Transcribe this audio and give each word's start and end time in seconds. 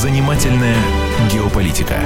Занимательная 0.00 0.78
геополитика. 1.30 2.00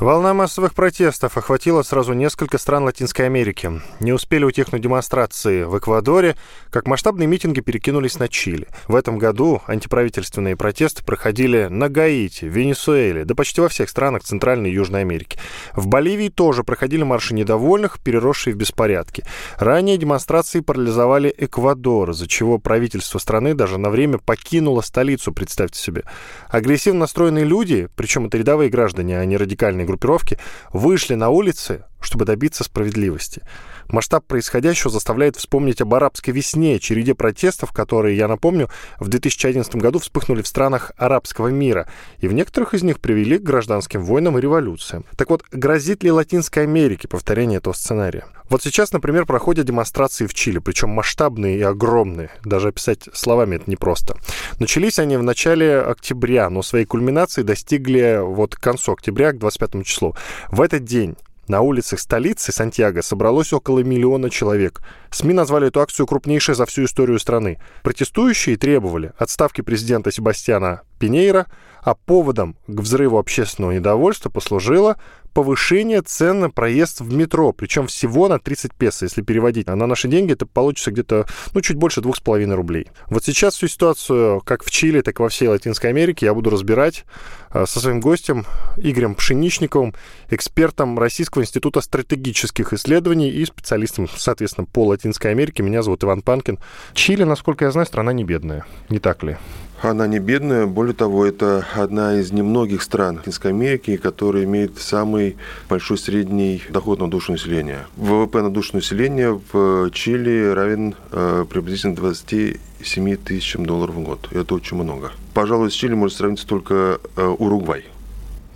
Волна 0.00 0.32
массовых 0.32 0.74
протестов 0.74 1.36
охватила 1.36 1.82
сразу 1.82 2.12
несколько 2.12 2.56
стран 2.58 2.84
Латинской 2.84 3.26
Америки. 3.26 3.82
Не 3.98 4.12
успели 4.12 4.44
утихнуть 4.44 4.80
демонстрации 4.80 5.64
в 5.64 5.76
Эквадоре, 5.76 6.36
как 6.70 6.86
масштабные 6.86 7.26
митинги 7.26 7.60
перекинулись 7.60 8.20
на 8.20 8.28
Чили. 8.28 8.68
В 8.86 8.94
этом 8.94 9.18
году 9.18 9.60
антиправительственные 9.66 10.54
протесты 10.54 11.02
проходили 11.02 11.66
на 11.68 11.88
Гаити, 11.88 12.44
Венесуэле, 12.44 13.24
да 13.24 13.34
почти 13.34 13.60
во 13.60 13.68
всех 13.68 13.90
странах 13.90 14.22
Центральной 14.22 14.70
и 14.70 14.74
Южной 14.74 15.00
Америки. 15.00 15.36
В 15.74 15.88
Боливии 15.88 16.28
тоже 16.28 16.62
проходили 16.62 17.02
марши 17.02 17.34
недовольных, 17.34 17.98
переросшие 17.98 18.54
в 18.54 18.56
беспорядки. 18.56 19.24
Ранее 19.58 19.96
демонстрации 19.96 20.60
парализовали 20.60 21.34
Эквадор, 21.36 22.10
из-за 22.10 22.28
чего 22.28 22.58
правительство 22.58 23.18
страны 23.18 23.52
даже 23.54 23.78
на 23.78 23.90
время 23.90 24.18
покинуло 24.18 24.80
столицу, 24.80 25.32
представьте 25.32 25.80
себе. 25.80 26.04
Агрессивно 26.50 27.00
настроенные 27.00 27.44
люди, 27.44 27.88
причем 27.96 28.26
это 28.26 28.38
рядовые 28.38 28.70
граждане, 28.70 29.18
а 29.18 29.24
не 29.24 29.36
радикальные 29.36 29.87
группировки 29.88 30.38
вышли 30.72 31.14
на 31.14 31.30
улицы, 31.30 31.84
чтобы 32.00 32.24
добиться 32.24 32.64
справедливости. 32.64 33.42
Масштаб 33.88 34.24
происходящего 34.26 34.90
заставляет 34.90 35.36
вспомнить 35.36 35.80
об 35.80 35.94
арабской 35.94 36.30
весне, 36.30 36.78
череде 36.78 37.14
протестов, 37.14 37.72
которые, 37.72 38.16
я 38.16 38.28
напомню, 38.28 38.68
в 39.00 39.08
2011 39.08 39.76
году 39.76 39.98
вспыхнули 39.98 40.42
в 40.42 40.46
странах 40.46 40.92
арабского 40.96 41.48
мира, 41.48 41.88
и 42.18 42.28
в 42.28 42.32
некоторых 42.32 42.74
из 42.74 42.82
них 42.82 43.00
привели 43.00 43.38
к 43.38 43.42
гражданским 43.42 44.02
войнам 44.02 44.38
и 44.38 44.40
революциям. 44.40 45.04
Так 45.16 45.30
вот, 45.30 45.42
грозит 45.50 46.02
ли 46.02 46.10
Латинской 46.10 46.64
Америке 46.64 47.08
повторение 47.08 47.58
этого 47.58 47.72
сценария? 47.72 48.26
Вот 48.48 48.62
сейчас, 48.62 48.92
например, 48.92 49.26
проходят 49.26 49.66
демонстрации 49.66 50.26
в 50.26 50.32
Чили, 50.32 50.58
причем 50.58 50.88
масштабные 50.90 51.58
и 51.58 51.62
огромные. 51.62 52.30
Даже 52.44 52.68
описать 52.68 53.08
словами 53.12 53.56
это 53.56 53.70
непросто. 53.70 54.16
Начались 54.58 54.98
они 54.98 55.16
в 55.18 55.22
начале 55.22 55.80
октября, 55.80 56.48
но 56.48 56.62
своей 56.62 56.86
кульминации 56.86 57.42
достигли 57.42 58.20
вот 58.22 58.56
к 58.56 58.60
концу 58.60 58.92
октября, 58.92 59.32
к 59.32 59.38
25 59.38 59.84
числу. 59.84 60.16
В 60.50 60.62
этот 60.62 60.84
день 60.84 61.16
на 61.48 61.60
улицах 61.60 62.00
столицы 62.00 62.52
Сантьяго 62.52 63.02
собралось 63.02 63.52
около 63.52 63.80
миллиона 63.80 64.30
человек. 64.30 64.80
СМИ 65.10 65.34
назвали 65.34 65.68
эту 65.68 65.80
акцию 65.80 66.06
крупнейшей 66.06 66.54
за 66.54 66.66
всю 66.66 66.84
историю 66.84 67.18
страны. 67.18 67.58
Протестующие 67.82 68.56
требовали 68.56 69.12
отставки 69.18 69.60
президента 69.60 70.10
Себастьяна 70.12 70.82
Пинейра, 70.98 71.46
а 71.82 71.94
поводом 71.94 72.56
к 72.66 72.80
взрыву 72.80 73.18
общественного 73.18 73.72
недовольства 73.72 74.30
послужило 74.30 74.96
повышение 75.38 76.02
цен 76.02 76.40
на 76.40 76.50
проезд 76.50 77.00
в 77.00 77.14
метро, 77.14 77.52
причем 77.52 77.86
всего 77.86 78.26
на 78.26 78.40
30 78.40 78.74
песо, 78.74 79.04
если 79.04 79.22
переводить. 79.22 79.68
А 79.68 79.76
на 79.76 79.86
наши 79.86 80.08
деньги 80.08 80.32
это 80.32 80.46
получится 80.46 80.90
где-то, 80.90 81.28
ну, 81.54 81.60
чуть 81.60 81.76
больше 81.76 82.00
2,5 82.00 82.52
рублей. 82.56 82.88
Вот 83.06 83.24
сейчас 83.24 83.54
всю 83.54 83.68
ситуацию, 83.68 84.40
как 84.40 84.64
в 84.64 84.70
Чили, 84.72 85.00
так 85.00 85.20
и 85.20 85.22
во 85.22 85.28
всей 85.28 85.46
Латинской 85.46 85.90
Америке, 85.90 86.26
я 86.26 86.34
буду 86.34 86.50
разбирать 86.50 87.04
а, 87.50 87.66
со 87.66 87.78
своим 87.78 88.00
гостем 88.00 88.46
Игорем 88.78 89.14
Пшеничниковым, 89.14 89.94
экспертом 90.28 90.98
Российского 90.98 91.42
института 91.42 91.82
стратегических 91.82 92.72
исследований 92.72 93.30
и 93.30 93.44
специалистом, 93.44 94.08
соответственно, 94.16 94.66
по 94.66 94.86
Латинской 94.86 95.30
Америке. 95.30 95.62
Меня 95.62 95.84
зовут 95.84 96.02
Иван 96.02 96.22
Панкин. 96.22 96.58
Чили, 96.94 97.22
насколько 97.22 97.64
я 97.64 97.70
знаю, 97.70 97.86
страна 97.86 98.12
не 98.12 98.24
бедная, 98.24 98.64
не 98.88 98.98
так 98.98 99.22
ли? 99.22 99.36
Она 99.80 100.08
не 100.08 100.18
бедная, 100.18 100.66
более 100.66 100.94
того, 100.94 101.24
это 101.24 101.64
одна 101.74 102.18
из 102.18 102.32
немногих 102.32 102.82
стран 102.82 103.18
Латинской 103.18 103.52
Америки, 103.52 103.96
которая 103.96 104.44
имеет 104.44 104.78
самый 104.78 105.36
большой 105.68 105.98
средний 105.98 106.62
доход 106.68 106.98
на 106.98 107.08
душу 107.08 107.32
населения. 107.32 107.86
ВВП 107.96 108.42
на 108.42 108.50
душу 108.50 108.74
населения 108.74 109.40
в 109.52 109.90
Чили 109.92 110.50
равен 110.50 110.96
э, 111.12 111.46
приблизительно 111.48 111.94
27 111.94 113.16
тысячам 113.16 113.66
долларов 113.66 113.94
в 113.94 114.00
год. 114.00 114.28
Это 114.32 114.54
очень 114.54 114.76
много. 114.76 115.12
Пожалуй, 115.32 115.70
с 115.70 115.74
Чили 115.74 115.94
может 115.94 116.16
сравниться 116.16 116.46
только 116.46 116.98
э, 117.16 117.24
Уругвай. 117.38 117.84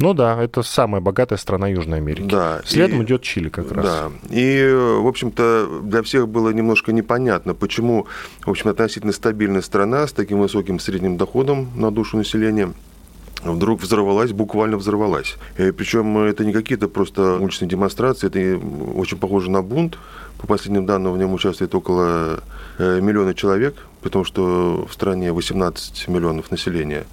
Ну 0.03 0.15
да, 0.15 0.43
это 0.43 0.63
самая 0.63 1.01
богатая 1.01 1.37
страна 1.37 1.69
Южной 1.69 1.99
Америки. 1.99 2.27
Да. 2.29 2.61
Следом 2.65 3.03
и, 3.03 3.05
идет 3.05 3.23
Чили 3.23 3.49
как 3.49 3.71
раз. 3.71 3.85
Да. 3.85 4.11
И, 4.31 4.69
в 5.01 5.07
общем-то, 5.07 5.81
для 5.85 6.03
всех 6.03 6.29
было 6.29 6.51
немножко 6.51 6.93
непонятно, 6.93 7.55
почему, 7.55 8.09
в 8.45 8.51
общем, 8.51 8.71
относительно 8.71 9.13
стабильная 9.13 9.63
страна 9.63 10.09
с 10.09 10.13
таким 10.13 10.41
высоким 10.41 10.81
средним 10.81 11.17
доходом 11.17 11.71
на 11.77 11.93
душу 11.93 12.17
населения 12.17 12.73
вдруг 13.45 13.81
взорвалась, 13.81 14.33
буквально 14.33 14.77
взорвалась. 14.77 15.37
И 15.57 15.71
причем 15.71 16.19
это 16.19 16.45
не 16.45 16.53
какие-то 16.53 16.89
просто 16.89 17.39
уличные 17.39 17.69
демонстрации, 17.69 18.27
это 18.27 18.65
очень 18.97 19.19
похоже 19.19 19.53
на 19.53 19.63
бунт. 19.63 19.99
По 20.39 20.49
последним 20.49 20.85
данным, 20.85 21.13
в 21.13 21.19
нем 21.19 21.33
участвует 21.33 21.73
около 21.77 22.43
э, 22.79 23.01
миллиона 23.01 23.35
человек, 23.35 23.77
потому 24.01 24.25
что 24.25 24.85
в 24.89 24.93
стране 24.93 25.33
18 25.33 26.09
миллионов 26.09 26.51
населения. 26.51 27.05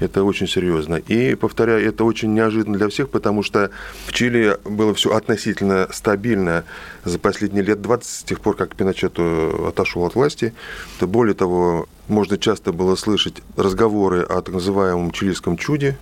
Это 0.00 0.24
очень 0.24 0.48
серьезно. 0.48 0.96
И, 0.96 1.34
повторяю, 1.34 1.86
это 1.86 2.04
очень 2.04 2.34
неожиданно 2.34 2.76
для 2.76 2.88
всех, 2.88 3.10
потому 3.10 3.42
что 3.42 3.70
в 4.06 4.12
Чили 4.12 4.58
было 4.64 4.94
все 4.94 5.14
относительно 5.14 5.88
стабильно 5.92 6.64
за 7.04 7.18
последние 7.18 7.62
лет 7.62 7.80
20, 7.80 8.08
с 8.08 8.22
тех 8.24 8.40
пор, 8.40 8.56
как 8.56 8.74
Пиночет 8.74 9.18
отошел 9.18 10.04
от 10.04 10.14
власти. 10.14 10.54
Более 11.00 11.34
того, 11.34 11.88
можно 12.08 12.36
часто 12.36 12.72
было 12.72 12.96
слышать 12.96 13.42
разговоры 13.56 14.22
о 14.22 14.42
так 14.42 14.54
называемом 14.54 15.12
чилийском 15.12 15.56
чуде, 15.56 15.96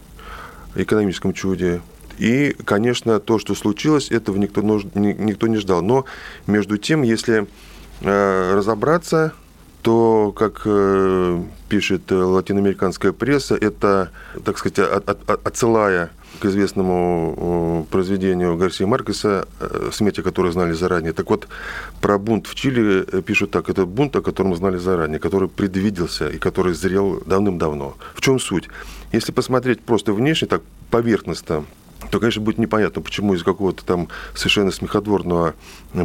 экономическом 0.75 1.35
чуде, 1.35 1.83
и, 2.21 2.55
конечно, 2.67 3.19
то, 3.19 3.39
что 3.39 3.55
случилось, 3.55 4.11
этого 4.11 4.37
никто, 4.37 4.61
никто 4.61 5.47
не 5.47 5.57
ждал. 5.57 5.81
Но, 5.81 6.05
между 6.47 6.77
тем, 6.77 7.01
если 7.01 7.47
э, 8.03 8.55
разобраться, 8.55 9.33
то, 9.83 10.33
как 10.37 10.63
э, 10.65 11.43
пишет 11.69 12.11
латиноамериканская 12.11 13.13
пресса, 13.13 13.55
это, 13.55 14.11
так 14.45 14.59
сказать, 14.59 14.79
отсылая 15.45 16.11
к 16.41 16.47
известному 16.47 17.87
произведению 17.91 18.57
Гарсия 18.57 18.87
Маркеса 18.87 19.47
э, 19.61 19.91
«Смерти, 19.93 20.23
которые 20.23 20.53
знали 20.53 20.73
заранее». 20.73 21.13
Так 21.13 21.31
вот, 21.31 21.49
про 22.01 22.19
бунт 22.19 22.47
в 22.47 22.55
Чили 22.55 23.05
э, 23.13 23.23
пишут 23.23 23.51
так. 23.51 23.69
Это 23.69 23.87
бунт, 23.87 24.17
о 24.17 24.23
котором 24.23 24.55
знали 24.57 24.79
заранее, 24.79 25.19
который 25.19 25.49
предвиделся 25.49 26.29
и 26.29 26.39
который 26.39 26.75
зрел 26.75 27.23
давным-давно. 27.27 27.97
В 28.15 28.21
чем 28.21 28.39
суть? 28.39 28.69
Если 29.13 29.33
посмотреть 29.33 29.81
просто 29.81 30.13
внешне, 30.13 30.49
так 30.49 30.63
поверхностно, 30.91 31.65
то, 32.11 32.19
конечно, 32.19 32.43
будет 32.43 32.59
непонятно, 32.59 33.03
почему 33.03 33.35
из 33.35 33.43
какого-то 33.43 33.85
там 33.85 34.09
совершенно 34.35 34.71
смехотворного, 34.71 35.55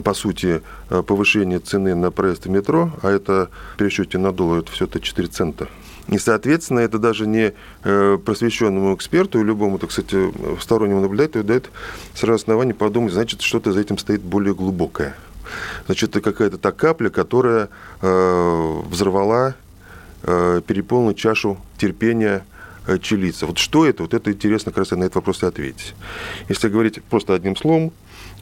по 0.04 0.14
сути, 0.14 0.62
э, 0.90 1.04
повышения 1.04 1.60
цены 1.60 1.96
на 1.96 2.12
проезд 2.12 2.46
в 2.46 2.50
метро, 2.50 2.92
а 3.02 3.10
это 3.10 3.50
в 3.74 3.78
пересчете 3.78 4.18
на 4.18 4.32
доллар, 4.32 4.60
это 4.60 4.72
все 4.72 4.86
это 4.86 5.00
4 5.00 5.28
цента. 5.30 5.68
И, 6.08 6.20
соответственно, 6.20 6.80
это 6.80 7.00
даже 7.00 7.26
не 7.26 7.54
э, 7.84 8.18
просвещенному 8.24 8.94
эксперту 8.96 9.42
любому, 9.42 9.80
так 9.80 9.92
сказать, 9.92 10.34
стороннему 10.62 11.02
наблюдателю 11.02 11.44
дает 11.44 11.72
сразу 12.14 12.36
основание 12.36 12.76
подумать, 12.76 13.14
значит, 13.14 13.42
что-то 13.42 13.72
за 13.72 13.80
этим 13.80 13.98
стоит 13.98 14.22
более 14.22 14.54
глубокое. 14.54 15.16
Значит, 15.86 16.12
это 16.12 16.22
какая-то 16.22 16.58
та 16.58 16.72
капля, 16.72 17.10
которая 17.10 17.70
э, 18.02 18.82
взорвала 18.90 19.56
э, 20.24 20.62
переполненную 20.68 21.16
чашу 21.16 21.58
терпения 21.78 22.40
Э, 22.40 22.55
чилийцев. 23.02 23.50
Вот 23.50 23.58
что 23.58 23.86
это? 23.86 24.04
Вот 24.04 24.14
это 24.14 24.32
интересно 24.32 24.72
как 24.72 24.80
раз 24.80 24.92
на 24.92 25.04
этот 25.04 25.16
вопрос 25.16 25.44
и 25.44 25.46
ответить. 25.46 25.96
Если 26.50 26.70
говорить 26.70 27.02
просто 27.04 27.34
одним 27.34 27.56
словом, 27.56 27.92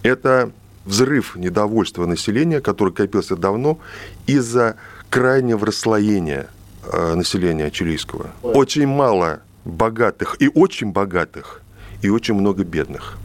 это 0.03 0.51
взрыв 0.85 1.35
недовольства 1.35 2.05
населения, 2.05 2.61
который 2.61 2.93
копился 2.93 3.35
давно 3.35 3.79
из-за 4.27 4.75
крайнего 5.09 5.65
расслоения 5.65 6.47
э, 6.91 7.15
населения 7.15 7.71
чилийского. 7.71 8.31
Очень 8.41 8.87
мало 8.87 9.41
богатых 9.65 10.35
и 10.39 10.49
очень 10.53 10.91
богатых, 10.91 11.61
и 12.01 12.09
очень 12.09 12.33
много 12.33 12.63
бедных. 12.63 13.17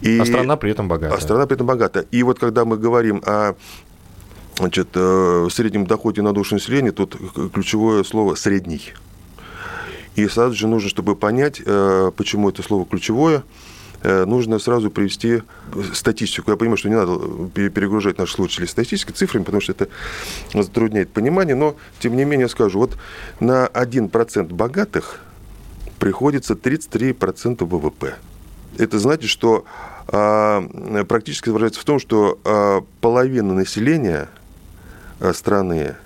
И, 0.00 0.18
а 0.18 0.24
страна 0.24 0.56
при 0.56 0.70
этом 0.70 0.88
богата. 0.88 1.14
А 1.14 1.20
страна 1.20 1.46
при 1.46 1.56
этом 1.56 1.66
богата. 1.66 2.06
И 2.10 2.22
вот 2.22 2.38
когда 2.38 2.64
мы 2.64 2.78
говорим 2.78 3.22
о 3.26 3.54
значит, 4.56 4.88
э, 4.94 5.48
среднем 5.50 5.86
доходе 5.86 6.22
на 6.22 6.32
душу 6.32 6.54
населения, 6.54 6.92
тут 6.92 7.16
ключевое 7.52 8.04
слово 8.04 8.34
«средний». 8.34 8.92
И 10.16 10.26
сразу 10.28 10.54
же 10.54 10.66
нужно, 10.66 10.88
чтобы 10.88 11.16
понять, 11.16 11.60
э, 11.64 12.10
почему 12.16 12.48
это 12.48 12.62
слово 12.62 12.84
ключевое, 12.84 13.42
э, 14.02 14.24
нужно 14.24 14.58
сразу 14.58 14.90
привести 14.90 15.42
статистику. 15.94 16.50
Я 16.50 16.56
понимаю, 16.56 16.76
что 16.76 16.88
не 16.88 16.96
надо 16.96 17.18
перегружать 17.50 18.18
наших 18.18 18.36
слушателей 18.36 18.68
статистикой, 18.68 19.14
цифрами, 19.14 19.44
потому 19.44 19.60
что 19.60 19.72
это 19.72 19.88
затрудняет 20.52 21.10
понимание, 21.10 21.54
но, 21.54 21.76
тем 22.00 22.16
не 22.16 22.24
менее, 22.24 22.48
скажу, 22.48 22.78
вот 22.78 22.96
на 23.38 23.66
1% 23.66 24.52
богатых 24.52 25.20
приходится 25.98 26.54
33% 26.54 27.64
ВВП. 27.64 28.16
Это 28.78 28.98
значит, 28.98 29.28
что 29.30 29.64
а, 30.08 30.62
практически 31.08 31.50
выражается 31.50 31.80
в 31.80 31.84
том, 31.84 31.98
что 31.98 32.38
а, 32.44 32.82
половина 33.00 33.52
населения 33.52 34.28
страны 35.32 35.96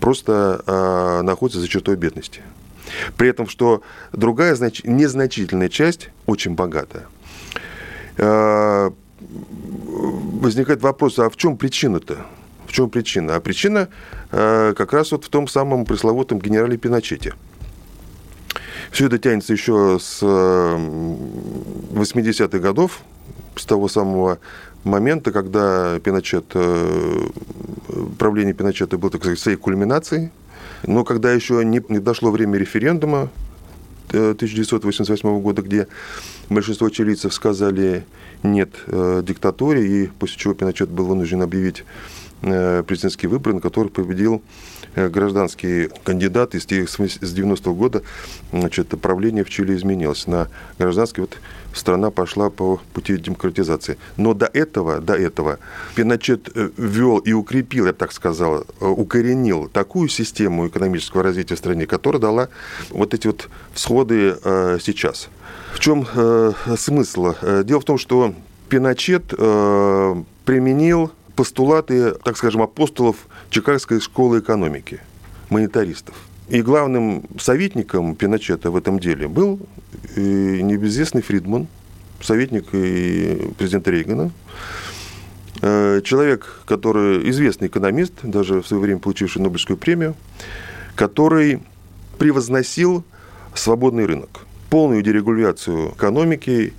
просто 0.00 0.62
а, 0.66 1.22
находится 1.22 1.60
за 1.60 1.68
чертой 1.68 1.96
бедности. 1.96 2.42
При 3.16 3.28
этом, 3.28 3.48
что 3.48 3.82
другая 4.12 4.54
знач... 4.54 4.82
незначительная 4.84 5.68
часть 5.68 6.10
очень 6.26 6.54
богатая. 6.54 7.06
А, 8.18 8.92
возникает 9.20 10.82
вопрос, 10.82 11.18
а 11.18 11.30
в 11.30 11.36
чем 11.36 11.56
причина-то? 11.56 12.26
В 12.66 12.72
чем 12.72 12.90
причина? 12.90 13.36
А 13.36 13.40
причина 13.40 13.88
э, 14.32 14.74
как 14.76 14.92
раз 14.92 15.12
вот 15.12 15.24
в 15.24 15.28
том 15.28 15.48
самом 15.48 15.84
пресловутом 15.84 16.40
генерале 16.40 16.76
Пиночете. 16.76 17.34
Все 18.90 19.06
это 19.06 19.18
тянется 19.18 19.52
еще 19.52 19.98
с 20.00 20.22
80-х 20.22 22.58
годов, 22.58 23.02
с 23.56 23.64
того 23.64 23.88
самого 23.88 24.38
момента, 24.84 25.32
когда 25.32 25.98
Пиночет, 26.00 26.54
правление 28.18 28.54
Пиночета 28.54 28.98
было, 28.98 29.10
так 29.10 29.22
сказать, 29.22 29.38
своей 29.38 29.58
кульминацией, 29.58 30.30
но 30.86 31.04
когда 31.04 31.32
еще 31.32 31.64
не, 31.64 31.82
не 31.88 31.98
дошло 31.98 32.30
время 32.30 32.58
референдума 32.58 33.30
1988 34.08 35.40
года, 35.40 35.62
где 35.62 35.88
большинство 36.48 36.88
чилийцев 36.90 37.34
сказали 37.34 38.06
нет 38.42 38.70
э, 38.86 39.22
диктатуре, 39.26 39.86
и 39.86 40.06
после 40.06 40.38
чего 40.38 40.54
Пиночет 40.54 40.88
был 40.88 41.06
вынужден 41.06 41.42
объявить 41.42 41.80
э, 41.80 41.84
президентские 42.40 43.30
выборы, 43.30 43.54
на 43.54 43.60
которых 43.60 43.92
победил 43.92 44.42
э, 44.94 45.08
гражданский 45.08 45.88
кандидат, 46.04 46.54
и 46.54 46.60
с 46.60 46.66
90-го 46.66 47.74
года 47.74 48.02
значит, 48.52 48.88
правление 49.00 49.44
в 49.44 49.50
Чили 49.50 49.74
изменилось. 49.74 50.26
На 50.26 50.48
гражданский 50.78 51.22
вот 51.22 51.38
страна 51.74 52.10
пошла 52.10 52.50
по 52.50 52.80
пути 52.92 53.16
демократизации. 53.16 53.98
Но 54.16 54.34
до 54.34 54.46
этого, 54.46 55.00
до 55.00 55.14
этого 55.14 55.58
Пиночет 55.94 56.50
ввел 56.76 57.18
и 57.18 57.32
укрепил, 57.32 57.86
я 57.86 57.92
так 57.92 58.12
сказал, 58.12 58.66
укоренил 58.80 59.68
такую 59.68 60.08
систему 60.08 60.68
экономического 60.68 61.22
развития 61.22 61.54
в 61.54 61.58
стране, 61.58 61.86
которая 61.86 62.20
дала 62.20 62.48
вот 62.90 63.14
эти 63.14 63.26
вот 63.26 63.48
всходы 63.74 64.36
сейчас. 64.80 65.28
В 65.76 65.78
чем 65.78 66.06
э, 66.14 66.52
смысл? 66.78 67.34
Э, 67.42 67.62
дело 67.62 67.80
в 67.80 67.84
том, 67.84 67.98
что 67.98 68.32
Пиночет 68.70 69.34
э, 69.36 70.22
применил 70.46 71.12
постулаты, 71.36 72.12
так 72.24 72.36
скажем, 72.36 72.62
апостолов 72.62 73.16
Чикагской 73.50 74.00
школы 74.00 74.40
экономики, 74.40 75.00
монетаристов. 75.50 76.14
И 76.48 76.62
главным 76.62 77.24
советником 77.38 78.14
Пиночета 78.14 78.70
в 78.70 78.76
этом 78.76 78.98
деле 78.98 79.28
был 79.28 79.60
э, 80.14 80.20
небезызвестный 80.20 81.22
Фридман, 81.22 81.66
советник 82.20 82.68
и 82.72 83.52
президента 83.58 83.90
Рейгана, 83.90 84.30
э, 85.60 86.00
человек, 86.02 86.62
который 86.64 87.28
известный 87.30 87.68
экономист, 87.68 88.14
даже 88.22 88.62
в 88.62 88.66
свое 88.66 88.82
время 88.82 89.00
получивший 89.00 89.42
Нобелевскую 89.42 89.76
премию, 89.76 90.14
который 90.94 91.62
превозносил 92.18 93.04
свободный 93.54 94.06
рынок 94.06 94.46
полную 94.70 95.02
дерегуляцию 95.02 95.92
экономики 95.92 96.72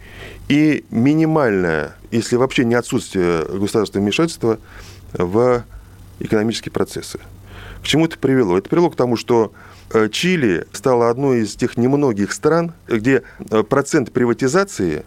и 0.48 0.86
минимальное, 0.90 1.96
если 2.12 2.36
вообще 2.36 2.66
не 2.66 2.76
отсутствие 2.76 3.44
государственного 3.46 4.06
вмешательства 4.06 4.60
в 5.14 5.64
экономические 6.20 6.72
процессы. 6.72 7.20
К 7.82 7.86
чему 7.86 8.06
это 8.06 8.18
привело? 8.18 8.58
Это 8.58 8.70
привело 8.70 8.90
к 8.90 8.96
тому, 8.96 9.18
что 9.18 9.52
э, 9.92 10.10
Чили 10.10 10.66
стала 10.72 11.10
одной 11.10 11.42
из 11.42 11.56
тех 11.56 11.78
немногих 11.78 12.32
стран, 12.32 12.74
где 12.88 13.24
э, 13.40 13.64
процент 13.64 14.12
приватизации 14.12 15.06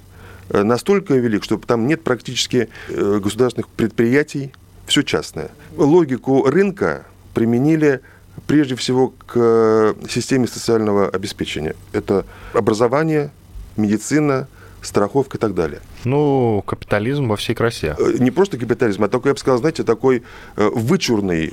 э, 0.51 0.63
настолько 0.63 1.15
велик, 1.15 1.45
что 1.45 1.59
там 1.59 1.87
нет 1.87 2.03
практически 2.03 2.69
государственных 2.89 3.69
предприятий, 3.69 4.53
все 4.87 5.03
частное. 5.03 5.51
Логику 5.77 6.45
рынка 6.49 7.05
применили 7.35 8.01
прежде 8.47 8.75
всего 8.77 9.13
к 9.27 9.95
системе 10.09 10.47
социального 10.47 11.09
обеспечения. 11.09 11.75
Это 11.93 12.25
образование, 12.53 13.31
медицина, 13.77 14.49
страховка 14.83 15.37
и 15.37 15.41
так 15.41 15.55
далее. 15.55 15.81
Ну, 16.05 16.63
капитализм 16.67 17.29
во 17.29 17.37
всей 17.37 17.55
красе. 17.55 17.97
Э, 17.99 18.13
не 18.19 18.31
просто 18.31 18.59
капитализм, 18.59 19.05
а 19.05 19.09
такой, 19.09 19.31
я 19.31 19.35
бы 19.35 19.41
сказал, 19.41 19.59
знаете, 19.59 19.83
такой 19.83 20.23
э, 20.57 20.71
вычурный... 20.75 21.53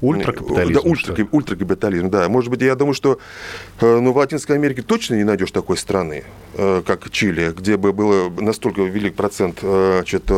Ультракапитализм. 0.00 0.72
Да, 0.74 0.80
ультра, 0.80 1.28
ультракапитализм, 1.32 2.10
да. 2.10 2.28
Может 2.28 2.50
быть, 2.50 2.62
я 2.62 2.74
думаю, 2.74 2.94
что 2.94 3.18
ну, 3.80 4.12
в 4.12 4.16
Латинской 4.16 4.56
Америке 4.56 4.82
точно 4.82 5.14
не 5.14 5.24
найдешь 5.24 5.50
такой 5.50 5.76
страны, 5.76 6.24
как 6.54 7.10
Чили, 7.10 7.52
где 7.56 7.76
бы 7.76 7.92
было 7.92 8.30
настолько 8.30 8.82
велик 8.82 9.14
процент 9.14 9.60
значит, 9.60 10.30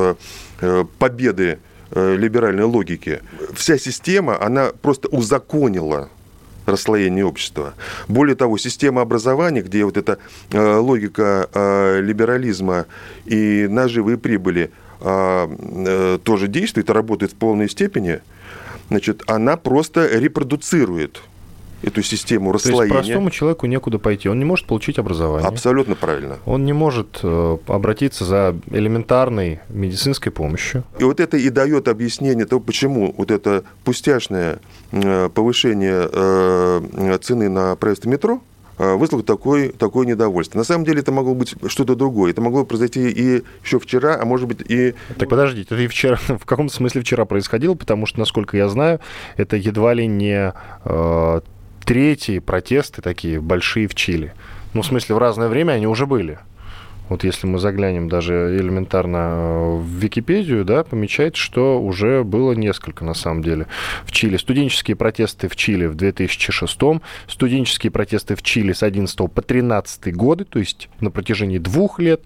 победы 0.99 1.59
Э, 1.93 2.15
либеральной 2.17 2.65
логики. 2.65 3.21
Вся 3.53 3.77
система, 3.77 4.41
она 4.41 4.71
просто 4.81 5.09
узаконила 5.09 6.09
расслоение 6.71 7.25
общества. 7.25 7.75
Более 8.09 8.37
того, 8.37 8.59
система 8.59 9.03
образования, 9.03 9.63
где 9.63 9.85
вот 9.85 9.97
эта 9.97 10.19
э, 10.51 10.77
логика 10.77 11.49
э, 11.53 12.01
либерализма 12.01 12.87
и 13.27 13.67
наживы 13.69 14.15
и 14.15 14.17
прибыли 14.17 14.71
тоже 16.25 16.47
действует, 16.49 16.91
работает 16.91 17.33
в 17.33 17.37
полной 17.37 17.71
степени, 17.71 18.21
значит, 18.91 19.23
она 19.27 19.57
просто 19.57 20.07
репродуцирует 20.19 21.23
эту 21.83 22.03
систему 22.03 22.53
расслоения. 22.53 22.89
То 22.89 22.99
есть 22.99 23.09
простому 23.09 23.31
человеку 23.31 23.67
некуда 23.67 23.99
пойти, 23.99 24.29
он 24.29 24.39
не 24.39 24.45
может 24.45 24.67
получить 24.67 24.99
образование. 24.99 25.49
Абсолютно 25.49 25.95
правильно. 25.95 26.39
Он 26.47 26.65
не 26.65 26.73
может 26.73 27.21
э, 27.23 27.59
обратиться 27.67 28.25
за 28.25 28.57
элементарной 28.71 29.61
медицинской 29.69 30.31
помощью. 30.33 30.85
И 30.99 31.05
вот 31.05 31.21
это 31.21 31.37
и 31.37 31.49
дает 31.51 31.89
объяснение 31.89 32.47
того, 32.47 32.61
почему 32.61 33.15
вот 33.17 33.31
это 33.31 33.65
пустяшное 33.85 34.59
э, 34.93 35.29
повышение 35.33 36.09
э, 36.13 37.19
цены 37.23 37.49
на 37.49 37.77
проезд 37.77 38.05
в 38.05 38.09
метро, 38.09 38.41
вызвало 38.79 39.23
такое, 39.23 39.73
такое 39.73 40.07
недовольство. 40.07 40.57
На 40.57 40.65
самом 40.65 40.87
деле 40.87 41.01
это 41.01 41.13
могло 41.13 41.35
быть 41.35 41.55
что-то 41.67 41.95
другое. 41.97 42.31
Это 42.31 42.41
могло 42.41 42.65
произойти 42.65 43.11
и 43.11 43.43
еще 43.63 43.79
вчера, 43.79 44.19
а 44.19 44.25
может 44.25 44.49
быть 44.49 44.63
и... 44.67 44.95
Так 45.19 45.29
подождите, 45.29 45.75
это 45.75 45.83
и 45.83 45.87
вчера, 45.87 46.17
в 46.29 46.47
каком-то 46.47 46.75
смысле 46.75 47.03
вчера 47.03 47.27
происходило, 47.27 47.75
потому 47.75 48.07
что, 48.07 48.19
насколько 48.21 48.57
я 48.57 48.71
знаю, 48.71 49.01
это 49.37 49.57
едва 49.57 49.93
ли 49.93 50.07
не 50.07 50.55
третьи 51.85 52.39
протесты 52.39 53.03
такие 53.03 53.41
большие 53.41 53.89
в 53.89 53.95
Чили. 53.95 54.33
Ну, 54.75 54.83
в 54.83 54.87
смысле, 54.87 55.15
в 55.15 55.19
разное 55.19 55.49
время 55.49 55.73
они 55.73 55.87
уже 55.87 56.07
были. 56.07 56.39
Вот 57.11 57.25
если 57.25 57.49
мы 57.49 57.59
заглянем 57.59 58.09
даже 58.09 58.57
элементарно 58.57 59.17
э, 59.17 59.77
в 59.79 59.85
Википедию, 59.85 60.65
да, 60.65 60.85
помечается, 60.85 61.43
что 61.43 61.83
уже 61.83 62.23
было 62.23 62.53
несколько, 62.53 63.05
на 63.05 63.15
самом 63.15 63.43
деле, 63.43 63.67
в 64.05 64.13
Чили. 64.13 64.37
Студенческие 64.37 64.97
протесты 64.97 65.49
в 65.49 65.57
Чили 65.57 65.87
в 65.87 65.97
2006, 65.97 66.79
студенческие 67.27 67.91
протесты 67.91 68.37
в 68.37 68.43
Чили 68.43 68.73
с 68.73 68.85
11 68.85 69.17
по 69.33 69.43
13 69.43 70.15
годы, 70.15 70.45
то 70.45 70.61
есть 70.61 70.89
на 71.01 71.11
протяжении 71.11 71.59
двух 71.59 71.99
лет, 71.99 72.23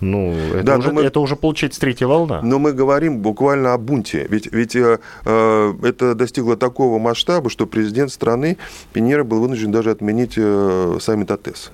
ну, 0.00 0.32
это, 0.32 0.62
да, 0.62 0.78
уже, 0.78 0.92
мы, 0.92 1.02
это 1.02 1.20
уже 1.20 1.36
получается 1.36 1.80
третья 1.80 2.06
волна. 2.06 2.40
Но 2.42 2.58
мы 2.58 2.72
говорим 2.72 3.18
буквально 3.18 3.74
о 3.74 3.78
бунте. 3.78 4.26
Ведь, 4.28 4.52
ведь 4.52 4.76
э, 4.76 4.98
э, 5.24 5.74
это 5.82 6.14
достигло 6.14 6.56
такого 6.56 6.98
масштаба, 6.98 7.50
что 7.50 7.66
президент 7.66 8.12
страны 8.12 8.58
Пиньера 8.92 9.24
был 9.24 9.40
вынужден 9.40 9.72
даже 9.72 9.90
отменить 9.90 10.34
э, 10.36 10.98
саммит 11.00 11.30
АТЭС. 11.30 11.72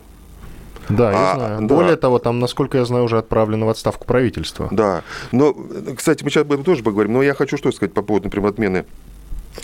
Да, 0.88 1.10
я 1.10 1.32
а, 1.32 1.34
знаю. 1.34 1.60
Да. 1.62 1.74
Более 1.74 1.96
того, 1.96 2.18
там, 2.18 2.40
насколько 2.40 2.78
я 2.78 2.84
знаю, 2.84 3.04
уже 3.04 3.18
отправлено 3.18 3.66
в 3.66 3.68
отставку 3.68 4.06
правительства. 4.06 4.68
Да. 4.70 5.02
Но, 5.32 5.56
кстати, 5.96 6.24
мы 6.24 6.30
сейчас 6.30 6.42
об 6.42 6.52
этом 6.52 6.64
тоже 6.64 6.82
поговорим. 6.82 7.14
Но 7.14 7.22
я 7.22 7.34
хочу 7.34 7.56
что 7.56 7.72
сказать 7.72 7.92
по 7.92 8.02
поводу, 8.02 8.24
например, 8.26 8.50
отмены 8.50 8.84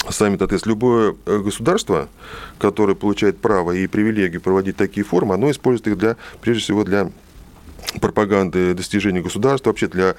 саммита 0.08 0.46
ТЭС. 0.46 0.66
Любое 0.66 1.14
э, 1.26 1.38
государство, 1.38 2.08
которое 2.58 2.94
получает 2.94 3.38
право 3.38 3.72
и 3.72 3.86
привилегию 3.86 4.40
проводить 4.40 4.76
такие 4.76 5.04
форумы, 5.04 5.34
оно 5.34 5.50
использует 5.50 5.88
их 5.88 5.98
для, 5.98 6.16
прежде 6.40 6.62
всего 6.62 6.84
для 6.84 7.10
пропаганды 8.00 8.74
достижений 8.74 9.20
государства, 9.20 9.70
вообще 9.70 9.88
для 9.88 10.14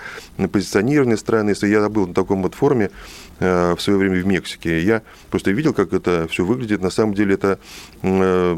позиционирования 0.52 1.18
страны. 1.18 1.50
Если 1.50 1.68
я 1.68 1.88
был 1.90 2.08
на 2.08 2.14
таком 2.14 2.44
вот 2.44 2.54
форуме 2.54 2.92
э, 3.40 3.76
в 3.76 3.82
свое 3.82 3.98
время 3.98 4.22
в 4.22 4.26
Мексике, 4.26 4.82
я 4.82 5.02
просто 5.30 5.52
видел, 5.52 5.74
как 5.74 5.94
это 5.94 6.28
все 6.30 6.44
выглядит. 6.44 6.82
На 6.82 6.90
самом 6.90 7.14
деле 7.14 7.36
это 7.36 7.60
э, 8.02 8.58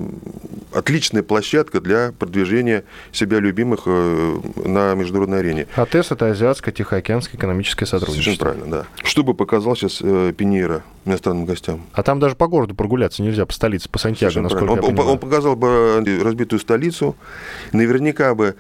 отличная 0.74 1.24
площадка 1.24 1.80
для 1.80 2.12
продвижения 2.18 2.84
себя 3.12 3.40
любимых 3.40 3.84
э, 3.86 4.40
на 4.66 4.94
международной 4.96 5.40
арене. 5.40 5.68
АТЭС– 5.76 6.12
это 6.12 6.32
Азиатско-Тихоокеанское 6.32 7.36
экономическое 7.36 7.86
сотрудничество. 7.86 8.34
Совершенно 8.34 8.68
правильно, 8.68 8.78
да. 8.78 9.08
Что 9.08 9.24
бы 9.24 9.34
показал 9.34 9.76
сейчас 9.76 9.98
Пиньера 10.36 10.84
иностранным 11.06 11.46
гостям? 11.46 11.86
А 11.94 12.04
там 12.04 12.20
даже 12.20 12.36
по 12.36 12.48
городу 12.48 12.76
прогуляться 12.76 13.22
нельзя, 13.22 13.46
по 13.46 13.54
столице, 13.54 13.90
по 13.90 14.00
Сантьяго, 14.00 14.42
насколько 14.42 14.72
он, 14.72 14.78
я 14.78 14.82
понимаю. 14.82 15.10
Он 15.10 15.20
показал 15.20 15.56
бы 15.56 16.04
разбитую 16.24 16.60
столицу, 16.60 17.16
наверняка 17.72 18.34
бы 18.34 18.56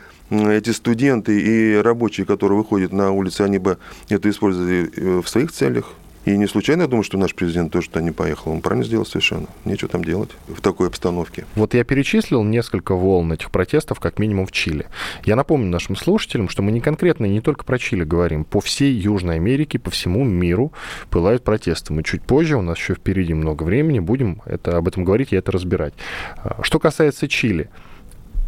эти 0.49 0.71
студенты 0.71 1.39
и 1.39 1.75
рабочие, 1.75 2.25
которые 2.25 2.57
выходят 2.57 2.91
на 2.91 3.11
улицы, 3.11 3.41
они 3.41 3.57
бы 3.57 3.77
это 4.09 4.29
использовали 4.29 4.91
э, 4.95 5.21
в 5.21 5.27
своих 5.27 5.51
целях. 5.51 5.93
И 6.25 6.37
не 6.37 6.47
случайно 6.47 6.83
я 6.83 6.87
думаю, 6.87 7.03
что 7.03 7.17
наш 7.17 7.35
президент 7.35 7.71
тоже 7.73 7.89
туда 7.89 8.01
не 8.01 8.11
поехал. 8.11 8.51
Он 8.51 8.61
правильно 8.61 8.85
сделал 8.85 9.05
совершенно. 9.05 9.47
Нечего 9.65 9.89
там 9.89 10.03
делать 10.03 10.29
в 10.47 10.61
такой 10.61 10.87
обстановке. 10.87 11.45
Вот 11.55 11.73
я 11.73 11.83
перечислил 11.83 12.43
несколько 12.43 12.95
волн 12.95 13.33
этих 13.33 13.51
протестов, 13.51 13.99
как 13.99 14.19
минимум 14.19 14.45
в 14.45 14.51
Чили. 14.51 14.87
Я 15.25 15.35
напомню 15.35 15.69
нашим 15.69 15.95
слушателям, 15.97 16.47
что 16.47 16.61
мы 16.61 16.71
не 16.71 16.79
конкретно 16.79 17.25
не 17.25 17.41
только 17.41 17.65
про 17.65 17.77
Чили 17.77 18.03
говорим. 18.03 18.45
По 18.45 18.61
всей 18.61 18.93
Южной 18.93 19.35
Америке, 19.35 19.79
по 19.79 19.91
всему 19.91 20.23
миру 20.23 20.71
пылают 21.09 21.43
протесты. 21.43 21.91
Мы 21.91 22.03
чуть 22.03 22.21
позже, 22.21 22.55
у 22.55 22.61
нас 22.61 22.77
еще 22.77 22.93
впереди 22.93 23.33
много 23.33 23.63
времени, 23.63 23.99
будем 23.99 24.41
это, 24.45 24.77
об 24.77 24.87
этом 24.87 25.03
говорить 25.03 25.33
и 25.33 25.35
это 25.35 25.51
разбирать. 25.51 25.93
А, 26.37 26.59
что 26.63 26.79
касается 26.79 27.27
Чили, 27.27 27.69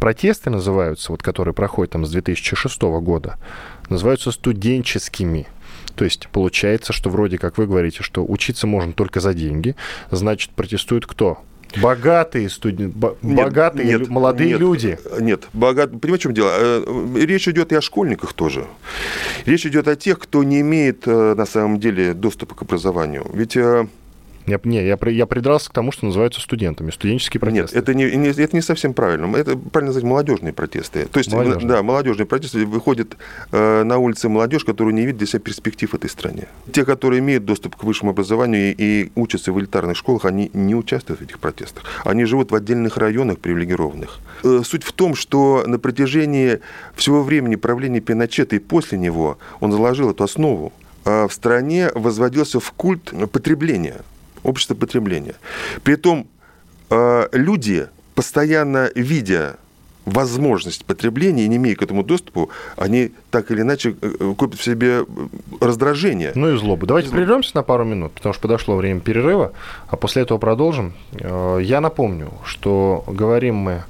протесты 0.00 0.50
называются, 0.50 1.12
вот 1.12 1.22
которые 1.22 1.54
проходят 1.54 1.92
там 1.92 2.04
с 2.04 2.10
2006 2.10 2.82
года, 2.82 3.36
называются 3.88 4.30
студенческими. 4.30 5.46
То 5.94 6.04
есть 6.04 6.28
получается, 6.28 6.92
что 6.92 7.10
вроде 7.10 7.38
как 7.38 7.58
вы 7.58 7.66
говорите, 7.66 8.02
что 8.02 8.24
учиться 8.24 8.66
можно 8.66 8.92
только 8.92 9.20
за 9.20 9.34
деньги, 9.34 9.74
значит, 10.10 10.50
протестуют 10.50 11.06
кто? 11.06 11.38
Богатые 11.80 12.48
студенты, 12.48 12.96
богатые 13.22 13.88
нет, 13.88 14.08
молодые 14.08 14.50
нет, 14.50 14.60
люди. 14.60 14.98
Нет, 15.20 15.48
богат... 15.52 15.90
понимаете, 15.90 16.16
в 16.16 16.22
чем 16.22 16.34
дело? 16.34 16.50
Э, 16.52 17.16
речь 17.16 17.48
идет 17.48 17.72
и 17.72 17.74
о 17.74 17.80
школьниках 17.80 18.32
тоже. 18.32 18.66
Речь 19.44 19.66
идет 19.66 19.88
о 19.88 19.96
тех, 19.96 20.18
кто 20.18 20.42
не 20.44 20.60
имеет 20.60 21.06
э, 21.06 21.34
на 21.34 21.44
самом 21.44 21.78
деле 21.80 22.14
доступа 22.14 22.54
к 22.54 22.62
образованию. 22.62 23.26
Ведь 23.32 23.56
э, 23.56 23.86
я, 24.46 24.60
не, 24.62 24.86
я, 24.86 24.98
я 25.02 25.26
придрался 25.26 25.70
к 25.70 25.72
тому, 25.72 25.90
что 25.92 26.06
называются 26.06 26.40
студентами, 26.40 26.90
студенческие 26.90 27.40
протесты. 27.40 27.74
Нет, 27.74 27.82
это 27.82 27.94
не, 27.94 28.04
не, 28.16 28.28
это 28.28 28.54
не 28.54 28.62
совсем 28.62 28.94
правильно. 28.94 29.36
Это 29.36 29.56
правильно 29.56 29.92
назвать 29.92 30.04
молодежные 30.04 30.52
протесты. 30.52 31.06
То 31.06 31.18
есть, 31.18 31.32
молодежные. 31.32 31.66
да, 31.66 31.82
молодежные 31.82 32.26
протесты 32.26 32.64
выходят 32.64 33.16
э, 33.50 33.82
на 33.82 33.98
улицы 33.98 34.28
молодежь, 34.28 34.64
которая 34.64 34.94
не 34.94 35.02
видит 35.02 35.18
для 35.18 35.26
себя 35.26 35.40
перспектив 35.40 35.92
этой 35.94 36.08
стране. 36.08 36.46
Те, 36.72 36.84
которые 36.84 37.18
имеют 37.18 37.44
доступ 37.44 37.76
к 37.76 37.82
высшему 37.82 38.12
образованию 38.12 38.74
и, 38.74 38.74
и 38.78 39.12
учатся 39.16 39.52
в 39.52 39.58
элитарных 39.58 39.96
школах, 39.96 40.24
они 40.24 40.50
не 40.52 40.74
участвуют 40.74 41.20
в 41.20 41.24
этих 41.24 41.40
протестах. 41.40 41.84
Они 42.04 42.24
живут 42.24 42.52
в 42.52 42.54
отдельных 42.54 42.96
районах 42.96 43.38
привилегированных. 43.38 44.18
Э, 44.44 44.62
суть 44.64 44.84
в 44.84 44.92
том, 44.92 45.16
что 45.16 45.64
на 45.66 45.78
протяжении 45.78 46.60
всего 46.94 47.22
времени 47.22 47.56
правления 47.56 48.00
Пиночета 48.00 48.56
и 48.56 48.60
после 48.60 48.98
него 48.98 49.38
он 49.60 49.72
заложил 49.72 50.10
эту 50.10 50.22
основу. 50.22 50.72
А 51.04 51.26
в 51.26 51.32
стране 51.32 51.90
возводился 51.94 52.60
в 52.60 52.70
культ 52.72 53.12
потребления– 53.32 53.96
общество 54.46 54.74
потребления. 54.74 55.34
При 55.82 55.94
этом 55.94 56.26
э, 56.90 57.28
люди, 57.32 57.88
постоянно 58.14 58.90
видя 58.94 59.56
возможность 60.04 60.84
потребления 60.84 61.44
и 61.44 61.48
не 61.48 61.56
имея 61.56 61.74
к 61.74 61.82
этому 61.82 62.04
доступу, 62.04 62.50
они 62.76 63.10
так 63.30 63.50
или 63.50 63.62
иначе 63.62 63.96
э, 64.00 64.14
э, 64.20 64.34
копят 64.38 64.60
в 64.60 64.64
себе 64.64 65.04
раздражение. 65.60 66.32
Ну 66.34 66.54
и 66.54 66.58
злобу. 66.58 66.86
Давайте 66.86 67.10
прервемся 67.10 67.50
на 67.54 67.62
пару 67.62 67.84
минут, 67.84 68.12
потому 68.12 68.32
что 68.32 68.42
подошло 68.42 68.76
время 68.76 69.00
перерыва, 69.00 69.52
а 69.88 69.96
после 69.96 70.22
этого 70.22 70.38
продолжим. 70.38 70.92
Я 71.20 71.80
напомню, 71.80 72.32
что 72.44 73.04
говорим 73.08 73.56
мы 73.56 73.82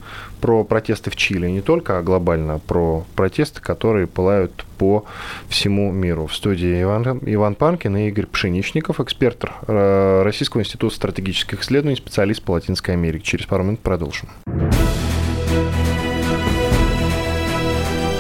про 0.46 0.62
протесты 0.62 1.10
в 1.10 1.16
Чили 1.16 1.48
не 1.48 1.60
только, 1.60 1.98
а 1.98 2.02
глобально 2.02 2.60
про 2.60 3.04
протесты, 3.16 3.60
которые 3.60 4.06
пылают 4.06 4.64
по 4.78 5.04
всему 5.48 5.90
миру. 5.90 6.28
В 6.28 6.36
студии 6.36 6.82
Иван, 6.82 7.18
Иван 7.22 7.56
Панкин 7.56 7.96
и 7.96 8.06
Игорь 8.06 8.26
Пшеничников, 8.26 9.00
эксперт 9.00 9.44
э, 9.66 10.22
Российского 10.22 10.60
института 10.60 10.94
стратегических 10.94 11.62
исследований, 11.62 11.96
специалист 11.96 12.44
по 12.44 12.52
Латинской 12.52 12.94
Америке. 12.94 13.24
Через 13.24 13.46
пару 13.46 13.64
минут 13.64 13.80
продолжим. 13.80 14.28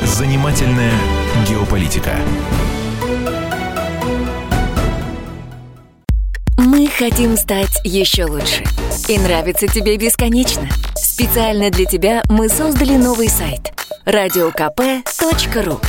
Занимательная 0.02 0.94
геополитика. 1.48 2.16
Мы 6.58 6.88
хотим 6.88 7.36
стать 7.36 7.80
еще 7.84 8.24
лучше. 8.24 8.64
И 9.08 9.16
нравится 9.16 9.68
тебе 9.68 9.96
бесконечно. 9.96 10.68
Специально 11.18 11.70
для 11.70 11.86
тебя 11.86 12.22
мы 12.28 12.50
создали 12.50 12.94
новый 12.94 13.30
сайт 13.30 13.72
радиокп.ру 14.04 15.80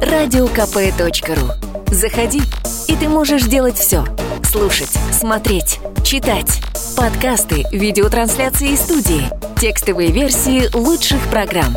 радиокп.ру 0.00 1.94
Заходи, 1.94 2.40
и 2.88 2.96
ты 2.96 3.10
можешь 3.10 3.42
делать 3.42 3.76
все. 3.76 4.06
Слушать, 4.42 4.88
смотреть, 5.12 5.80
читать. 6.02 6.62
Подкасты, 6.96 7.64
видеотрансляции 7.72 8.70
из 8.70 8.80
студии, 8.80 9.28
текстовые 9.60 10.10
версии 10.10 10.74
лучших 10.74 11.20
программ. 11.28 11.76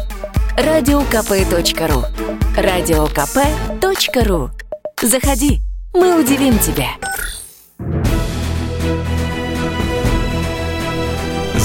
радиокп.ру 0.58 2.06
радиокп.ру 2.56 4.50
Заходи, 5.02 5.60
мы 5.94 6.18
удивим 6.18 6.58
тебя. 6.60 6.92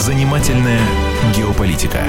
Занимательная 0.03 0.81
геополитика. 1.33 2.03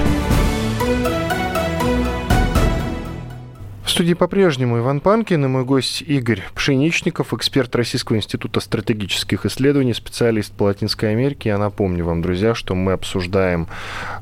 Студии 3.93 4.15
по-прежнему 4.15 4.79
Иван 4.79 5.01
Панкин 5.01 5.45
и 5.45 5.47
мой 5.47 5.63
гость 5.65 6.01
Игорь 6.01 6.41
Пшеничников, 6.55 7.31
эксперт 7.31 7.75
Российского 7.75 8.17
института 8.17 8.59
стратегических 8.59 9.45
исследований, 9.45 9.93
специалист 9.93 10.51
по 10.51 10.63
Латинской 10.63 11.11
Америке. 11.11 11.49
Я 11.49 11.59
напомню 11.59 12.03
вам, 12.03 12.23
друзья, 12.23 12.55
что 12.55 12.73
мы 12.73 12.93
обсуждаем 12.93 13.67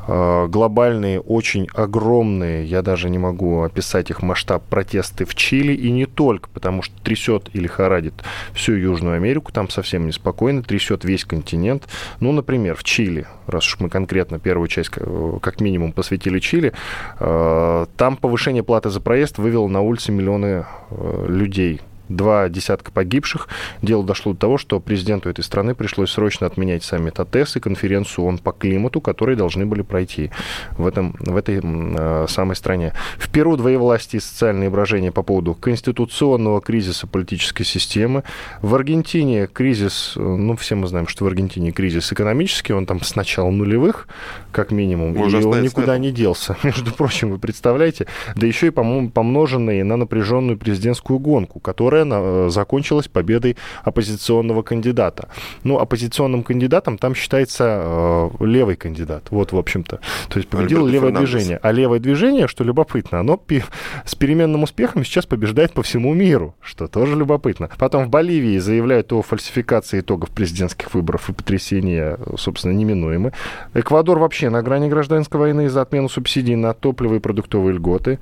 э, 0.10 0.48
глобальные, 0.50 1.22
очень 1.22 1.70
огромные, 1.74 2.66
я 2.66 2.82
даже 2.82 3.10
не 3.10 3.18
могу 3.18 3.62
описать 3.62 4.10
их 4.10 4.22
масштаб 4.22 4.62
протесты 4.66 5.24
в 5.24 5.36
Чили, 5.36 5.72
и 5.72 5.90
не 5.90 6.06
только, 6.06 6.50
потому 6.50 6.82
что 6.82 6.94
трясет 7.02 7.50
и 7.54 7.60
лихорадит 7.60 8.16
всю 8.52 8.74
Южную 8.74 9.16
Америку, 9.16 9.54
там 9.54 9.70
совсем 9.70 10.06
неспокойно, 10.06 10.64
трясет 10.64 11.06
весь 11.06 11.24
континент. 11.24 11.88
Ну, 12.20 12.34
например, 12.34 12.76
в 12.76 12.84
Чили, 12.84 13.26
раз 13.48 13.66
уж 13.68 13.80
мы 13.80 13.90
конкретно 13.90 14.38
первую 14.38 14.68
часть 14.68 14.92
э, 14.98 15.40
как 15.42 15.62
минимум 15.62 15.94
посвятили 15.94 16.40
Чили, 16.40 16.74
э, 17.22 17.86
там 17.96 18.18
повышение 18.18 18.64
платы 18.64 18.90
за 18.90 19.00
проезд 19.00 19.38
вы 19.38 19.61
вывел 19.62 19.70
на 19.70 19.82
улицы 19.82 20.12
миллионы 20.12 20.66
э, 20.90 21.26
людей 21.28 21.82
два 22.16 22.50
десятка 22.50 22.92
погибших. 22.92 23.48
Дело 23.82 24.04
дошло 24.04 24.34
до 24.34 24.40
того, 24.40 24.58
что 24.58 24.80
президенту 24.80 25.30
этой 25.30 25.44
страны 25.44 25.76
пришлось 25.76 26.12
срочно 26.12 26.48
отменять 26.48 26.84
саммит 26.84 27.20
АТЭС 27.20 27.58
и 27.58 27.60
конференцию 27.60 28.26
ООН 28.26 28.40
по 28.40 28.52
климату, 28.52 29.02
которые 29.02 29.36
должны 29.36 29.66
были 29.66 29.82
пройти 29.82 30.32
в, 30.78 30.88
этом, 30.88 31.16
в 31.20 31.36
этой 31.36 31.62
э, 31.64 32.26
самой 32.28 32.56
стране. 32.56 32.94
В 33.18 33.30
Перу 33.30 33.58
двоевластие 33.58 34.20
и 34.20 34.22
социальные 34.22 34.70
брожения 34.70 35.12
по 35.12 35.24
поводу 35.24 35.54
конституционного 35.54 36.62
кризиса 36.62 37.08
политической 37.08 37.64
системы. 37.64 38.24
В 38.62 38.76
Аргентине 38.76 39.48
кризис, 39.48 40.14
ну, 40.16 40.56
все 40.56 40.76
мы 40.76 40.88
знаем, 40.88 41.08
что 41.08 41.26
в 41.26 41.28
Аргентине 41.28 41.72
кризис 41.72 42.12
экономический, 42.12 42.74
он 42.74 42.86
там 42.86 43.02
с 43.02 43.16
начала 43.16 43.50
нулевых, 43.50 44.08
как 44.52 44.72
минимум, 44.72 45.14
Можно 45.14 45.38
и 45.38 45.44
он 45.44 45.62
никуда 45.62 45.98
не 45.98 46.12
делся. 46.12 46.58
Между 46.64 46.92
прочим, 46.92 47.32
вы 47.32 47.38
представляете, 47.38 48.08
да 48.36 48.48
еще 48.48 48.68
и 48.68 48.72
помноженный 48.72 49.84
на 49.84 49.98
напряженную 49.98 50.58
президентскую 50.58 51.20
гонку, 51.20 51.60
которая 51.60 52.01
которая 52.02 52.48
э, 52.48 52.50
закончилась 52.50 53.08
победой 53.08 53.58
оппозиционного 53.84 54.62
кандидата. 54.62 55.30
Ну, 55.64 55.80
оппозиционным 55.80 56.44
кандидатом 56.44 56.98
там 56.98 57.16
считается 57.16 57.82
э, 57.84 58.30
левый 58.40 58.76
кандидат. 58.76 59.28
Вот, 59.32 59.52
в 59.52 59.58
общем-то. 59.58 60.00
То 60.30 60.38
есть 60.38 60.50
победило 60.50 60.82
Альберто 60.82 60.94
левое 60.94 61.12
Фернандес. 61.12 61.30
движение. 61.30 61.60
А 61.62 61.72
левое 61.72 62.00
движение, 62.00 62.48
что 62.48 62.64
любопытно, 62.64 63.20
оно 63.20 63.40
с 64.06 64.16
переменным 64.16 64.64
успехом 64.64 65.04
сейчас 65.04 65.26
побеждает 65.26 65.74
по 65.74 65.82
всему 65.84 66.14
миру, 66.14 66.56
что 66.62 66.88
тоже 66.88 67.16
любопытно. 67.16 67.70
Потом 67.78 68.06
в 68.06 68.10
Боливии 68.10 68.58
заявляют 68.60 69.12
о 69.14 69.22
фальсификации 69.22 70.00
итогов 70.00 70.30
президентских 70.30 70.94
выборов 70.94 71.30
и 71.30 71.34
потрясения, 71.34 72.18
собственно, 72.38 72.72
неминуемы. 72.72 73.34
Эквадор 73.74 74.20
вообще 74.20 74.50
на 74.50 74.62
грани 74.62 74.90
гражданской 74.90 75.40
войны 75.40 75.70
за 75.70 75.82
отмену 75.82 76.10
субсидий 76.10 76.56
на 76.56 76.74
топливо 76.74 77.16
и 77.16 77.20
продуктовые 77.20 77.76
льготы. 77.76 78.20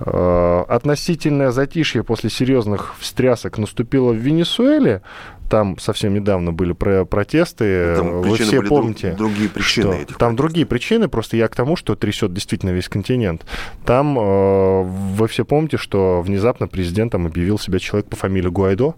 Э, 0.00 0.64
относительное 0.68 1.50
затишье 1.50 2.04
после 2.04 2.30
серьезных 2.30 2.94
встрясок 3.08 3.58
наступило 3.58 4.12
в 4.12 4.16
Венесуэле, 4.16 5.02
там 5.48 5.78
совсем 5.78 6.14
недавно 6.14 6.52
были 6.52 6.72
про 6.72 7.04
протесты. 7.04 7.96
Там 7.96 8.22
Вы 8.22 8.36
все 8.36 8.62
помните, 8.62 9.12
другие 9.12 9.48
причины 9.48 9.92
что 9.92 9.92
этих 9.92 10.18
там 10.18 10.36
другие 10.36 10.66
причины. 10.66 11.08
Просто 11.08 11.36
я 11.36 11.48
к 11.48 11.56
тому, 11.56 11.76
что 11.76 11.94
трясет 11.94 12.32
действительно 12.32 12.70
весь 12.70 12.88
континент. 12.88 13.44
Там 13.84 14.18
э, 14.18 14.82
вы 14.82 15.28
все 15.28 15.44
помните, 15.44 15.76
что 15.76 16.20
внезапно 16.22 16.68
президентом 16.68 17.26
объявил 17.26 17.58
себя 17.58 17.78
человек 17.78 18.08
по 18.08 18.16
фамилии 18.16 18.48
Гуайдо, 18.48 18.94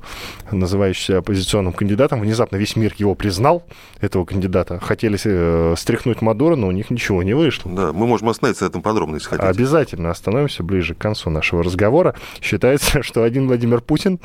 называющийся 0.50 1.18
оппозиционным 1.18 1.72
кандидатом. 1.72 2.20
Внезапно 2.20 2.56
весь 2.56 2.76
мир 2.76 2.94
его 2.98 3.14
признал, 3.14 3.64
этого 4.00 4.24
кандидата. 4.24 4.78
Хотели 4.80 5.18
э, 5.22 5.74
стряхнуть 5.76 6.22
Мадуро, 6.22 6.56
но 6.56 6.68
у 6.68 6.70
них 6.70 6.90
ничего 6.90 7.22
не 7.22 7.34
вышло. 7.34 7.70
Да, 7.70 7.92
мы 7.92 8.06
можем 8.06 8.28
остановиться 8.28 8.64
на 8.64 8.68
этом 8.68 8.82
подробно, 8.82 9.16
если 9.16 9.28
хотите. 9.28 9.46
Обязательно 9.46 10.10
остановимся 10.10 10.62
ближе 10.62 10.94
к 10.94 10.98
концу 10.98 11.30
нашего 11.30 11.62
разговора. 11.62 12.14
Считается, 12.40 13.02
что 13.02 13.22
один 13.22 13.46
Владимир 13.46 13.80
Путин 13.80 14.20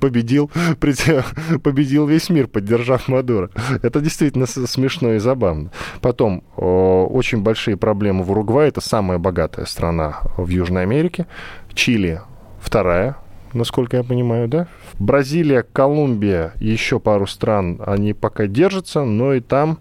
победил, 0.00 0.50
победил 0.78 1.22
весь 2.06 2.30
мир, 2.30 2.46
поддержав 2.46 3.08
Мадуро. 3.08 3.50
Это 3.82 4.00
действительно 4.00 4.46
смешно 4.46 5.14
и 5.14 5.18
забавно. 5.18 5.70
Потом, 6.00 6.42
очень 6.56 7.42
большие 7.42 7.76
проблемы 7.76 8.24
в 8.24 8.30
Уругвае. 8.30 8.68
Это 8.68 8.80
самая 8.80 9.18
богатая 9.18 9.66
страна 9.66 10.20
в 10.36 10.48
Южной 10.48 10.82
Америке. 10.82 11.26
Чили 11.74 12.20
вторая 12.60 13.16
насколько 13.52 13.96
я 13.96 14.04
понимаю, 14.04 14.48
да? 14.48 14.68
Бразилия, 14.98 15.62
Колумбия, 15.62 16.52
еще 16.56 17.00
пару 17.00 17.26
стран, 17.26 17.80
они 17.84 18.12
пока 18.12 18.46
держатся, 18.46 19.04
но 19.04 19.34
и 19.34 19.40
там 19.40 19.78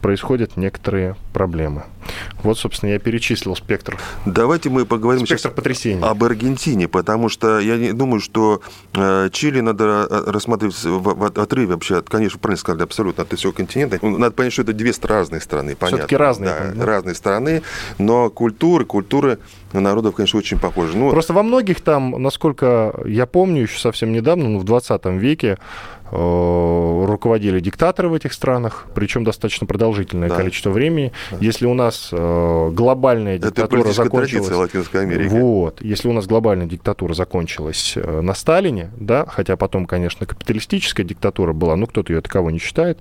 происходят 0.00 0.56
некоторые 0.56 1.16
проблемы. 1.32 1.84
Вот, 2.42 2.58
собственно, 2.58 2.90
я 2.90 2.98
перечислил 2.98 3.54
спектр. 3.54 3.98
Давайте 4.26 4.70
мы 4.70 4.86
поговорим 4.86 5.26
спектр 5.26 5.42
сейчас 5.42 5.52
потрясений. 5.52 6.02
об 6.02 6.24
Аргентине, 6.24 6.88
потому 6.88 7.28
что 7.28 7.60
я 7.60 7.76
не 7.76 7.92
думаю, 7.92 8.20
что 8.20 8.62
э, 8.94 9.28
Чили 9.32 9.60
надо 9.60 10.06
э, 10.10 10.30
рассматривать 10.30 10.82
в, 10.82 11.00
в 11.02 11.24
отрыве 11.24 11.74
вообще, 11.74 11.98
от, 11.98 12.08
конечно, 12.08 12.38
правильно 12.38 12.60
сказали, 12.60 12.82
абсолютно 12.82 13.22
от 13.22 13.32
всего 13.38 13.52
континента. 13.52 14.04
Надо 14.04 14.32
понять, 14.32 14.52
что 14.52 14.62
это 14.62 14.72
две 14.72 14.92
разные 15.02 15.40
страны, 15.40 15.76
понятно. 15.76 15.98
Все-таки 15.98 16.16
разные. 16.16 16.50
Да, 16.50 16.72
да, 16.74 16.86
разные 16.86 17.14
страны, 17.14 17.62
но 17.98 18.30
культуры, 18.30 18.84
культуры 18.84 19.38
народов, 19.72 20.14
конечно, 20.14 20.38
очень 20.38 20.58
похожи. 20.58 20.96
Ну, 20.96 21.10
Просто 21.10 21.32
во 21.32 21.42
многих 21.42 21.80
там, 21.80 22.20
насколько 22.22 22.94
я 23.06 23.26
помню, 23.26 23.62
еще 23.62 23.78
совсем 23.78 24.12
недавно, 24.12 24.48
ну, 24.48 24.58
в 24.58 24.64
20 24.64 25.06
веке, 25.06 25.58
Э, 26.12 27.04
руководили 27.06 27.60
диктаторы 27.60 28.08
в 28.08 28.14
этих 28.14 28.32
странах, 28.32 28.86
причем 28.94 29.22
достаточно 29.22 29.66
продолжительное 29.66 30.28
да. 30.28 30.34
количество 30.34 30.70
времени. 30.70 31.12
Да. 31.30 31.36
Если 31.40 31.66
у 31.66 31.74
нас 31.74 32.08
э, 32.10 32.70
глобальная 32.72 33.38
диктатура 33.38 33.82
Это 33.82 33.92
закончилась... 33.92 34.50
Латинской 34.50 35.02
Америки. 35.02 35.28
Вот. 35.28 35.80
Если 35.80 36.08
у 36.08 36.12
нас 36.12 36.26
глобальная 36.26 36.66
диктатура 36.66 37.14
закончилась 37.14 37.92
э, 37.94 38.20
на 38.22 38.34
Сталине, 38.34 38.90
да, 38.96 39.24
хотя 39.24 39.56
потом, 39.56 39.86
конечно, 39.86 40.26
капиталистическая 40.26 41.04
диктатура 41.04 41.52
была, 41.52 41.76
ну, 41.76 41.86
кто-то 41.86 42.12
ее 42.12 42.20
таковой 42.20 42.52
не 42.52 42.58
считает, 42.58 42.98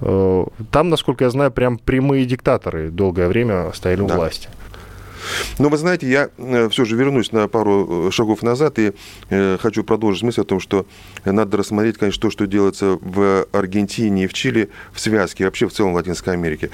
там, 0.00 0.88
насколько 0.88 1.24
я 1.24 1.30
знаю, 1.30 1.50
прям 1.50 1.78
прямые 1.78 2.24
диктаторы 2.24 2.90
долгое 2.90 3.28
время 3.28 3.70
стояли 3.72 4.00
да. 4.02 4.14
у 4.14 4.16
власти. 4.16 4.48
Но 5.58 5.68
вы 5.68 5.76
знаете, 5.76 6.08
я 6.08 6.30
э, 6.36 6.68
все 6.70 6.84
же 6.84 6.96
вернусь 6.96 7.32
на 7.32 7.48
пару 7.48 8.08
э, 8.08 8.10
шагов 8.10 8.42
назад 8.42 8.78
и 8.78 8.92
э, 9.30 9.58
хочу 9.60 9.84
продолжить 9.84 10.22
мысль 10.22 10.42
о 10.42 10.44
том, 10.44 10.60
что 10.60 10.86
надо 11.24 11.56
рассмотреть, 11.56 11.98
конечно, 11.98 12.20
то, 12.22 12.30
что 12.30 12.46
делается 12.46 12.98
в 13.00 13.46
Аргентине 13.52 14.24
и 14.24 14.26
в 14.26 14.34
Чили 14.34 14.70
в 14.92 15.00
связке, 15.00 15.44
вообще 15.44 15.68
в 15.68 15.72
целом 15.72 15.92
в 15.92 15.96
Латинской 15.96 16.34
Америке 16.34 16.70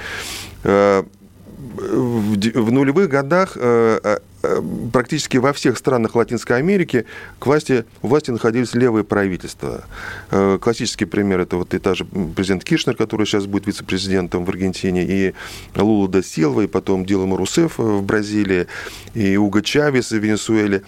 в 1.74 2.70
нулевых 2.70 3.08
годах 3.08 3.52
э, 3.56 4.00
э, 4.02 4.18
э, 4.42 4.62
практически 4.92 5.38
во 5.38 5.52
всех 5.52 5.76
странах 5.76 6.14
Латинской 6.14 6.56
Америки 6.56 7.04
к 7.38 7.46
власти, 7.46 7.84
у 8.02 8.08
власти 8.08 8.30
находились 8.30 8.74
левые 8.74 9.04
правительства. 9.04 9.84
Классический 10.30 11.04
пример 11.04 11.40
это 11.40 11.56
вот 11.56 11.74
и 11.74 11.78
та 11.78 11.94
же 11.94 12.04
президент 12.04 12.64
Кишнер, 12.64 12.96
который 12.96 13.26
сейчас 13.26 13.46
будет 13.46 13.66
вице-президентом 13.66 14.44
в 14.44 14.50
Аргентине, 14.50 15.04
и 15.04 15.34
Лула 15.76 16.08
да 16.08 16.22
Силва, 16.22 16.62
и 16.62 16.66
потом 16.66 17.04
Дилма 17.04 17.36
Русеф 17.36 17.78
в 17.78 18.02
Бразилии, 18.02 18.66
и 19.14 19.36
Уго 19.36 19.60
Чавес 19.60 20.10
в 20.10 20.16
Венесуэле 20.16 20.82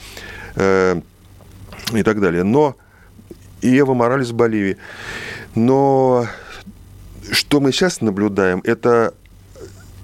и 0.56 2.02
так 2.02 2.20
далее. 2.20 2.44
Но 2.44 2.76
и 3.60 3.78
Эва 3.78 3.94
Моралес 3.94 4.30
в 4.30 4.34
Боливии. 4.34 4.76
Но 5.54 6.26
что 7.30 7.60
мы 7.60 7.72
сейчас 7.72 8.00
наблюдаем, 8.00 8.60
это 8.64 9.14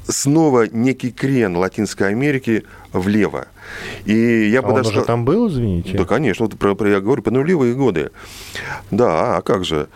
снова 0.08 0.66
некий 0.70 1.10
крен 1.10 1.56
Латинской 1.56 2.08
Америки 2.08 2.64
влево. 2.92 3.46
И 4.04 4.48
я 4.50 4.60
а 4.60 4.62
бы 4.62 4.68
он 4.70 4.74
даже 4.76 4.90
уже 4.90 5.02
там 5.02 5.24
был, 5.24 5.48
извините? 5.48 5.96
Да, 5.96 6.04
конечно. 6.04 6.46
Вот 6.46 6.58
про, 6.58 6.74
про, 6.74 6.90
я 6.90 7.00
говорю, 7.00 7.22
по 7.22 7.30
нулевые 7.30 7.74
годы. 7.74 8.10
Да, 8.90 9.36
а 9.36 9.42
как 9.42 9.64
же? 9.64 9.88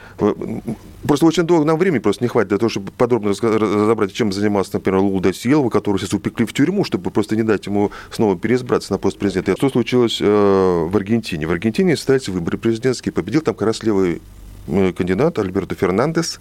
Просто 1.06 1.26
очень 1.26 1.44
долго 1.44 1.64
нам 1.64 1.78
времени 1.78 2.00
просто 2.00 2.24
не 2.24 2.28
хватит 2.28 2.48
для 2.48 2.58
того, 2.58 2.68
чтобы 2.68 2.90
подробно 2.90 3.30
разобрать, 3.30 4.12
чем 4.12 4.32
занимался, 4.32 4.70
например, 4.74 5.00
Луда 5.00 5.32
Силова, 5.32 5.70
которого 5.70 5.98
сейчас 5.98 6.14
упекли 6.14 6.46
в 6.46 6.52
тюрьму, 6.52 6.84
чтобы 6.84 7.10
просто 7.10 7.36
не 7.36 7.42
дать 7.42 7.66
ему 7.66 7.92
снова 8.10 8.36
переизбраться 8.36 8.92
на 8.92 8.98
пост 8.98 9.18
президента. 9.18 9.56
Что 9.56 9.70
случилось 9.70 10.18
э, 10.20 10.24
в 10.24 10.96
Аргентине? 10.96 11.46
В 11.46 11.52
Аргентине 11.52 11.96
состоялись 11.96 12.28
выборы 12.28 12.58
президентские. 12.58 13.12
Победил 13.12 13.40
там 13.40 13.54
как 13.54 13.66
раз 13.68 13.82
левый 13.82 14.20
э, 14.68 14.92
кандидат 14.92 15.38
Альберто 15.38 15.74
Фернандес. 15.74 16.40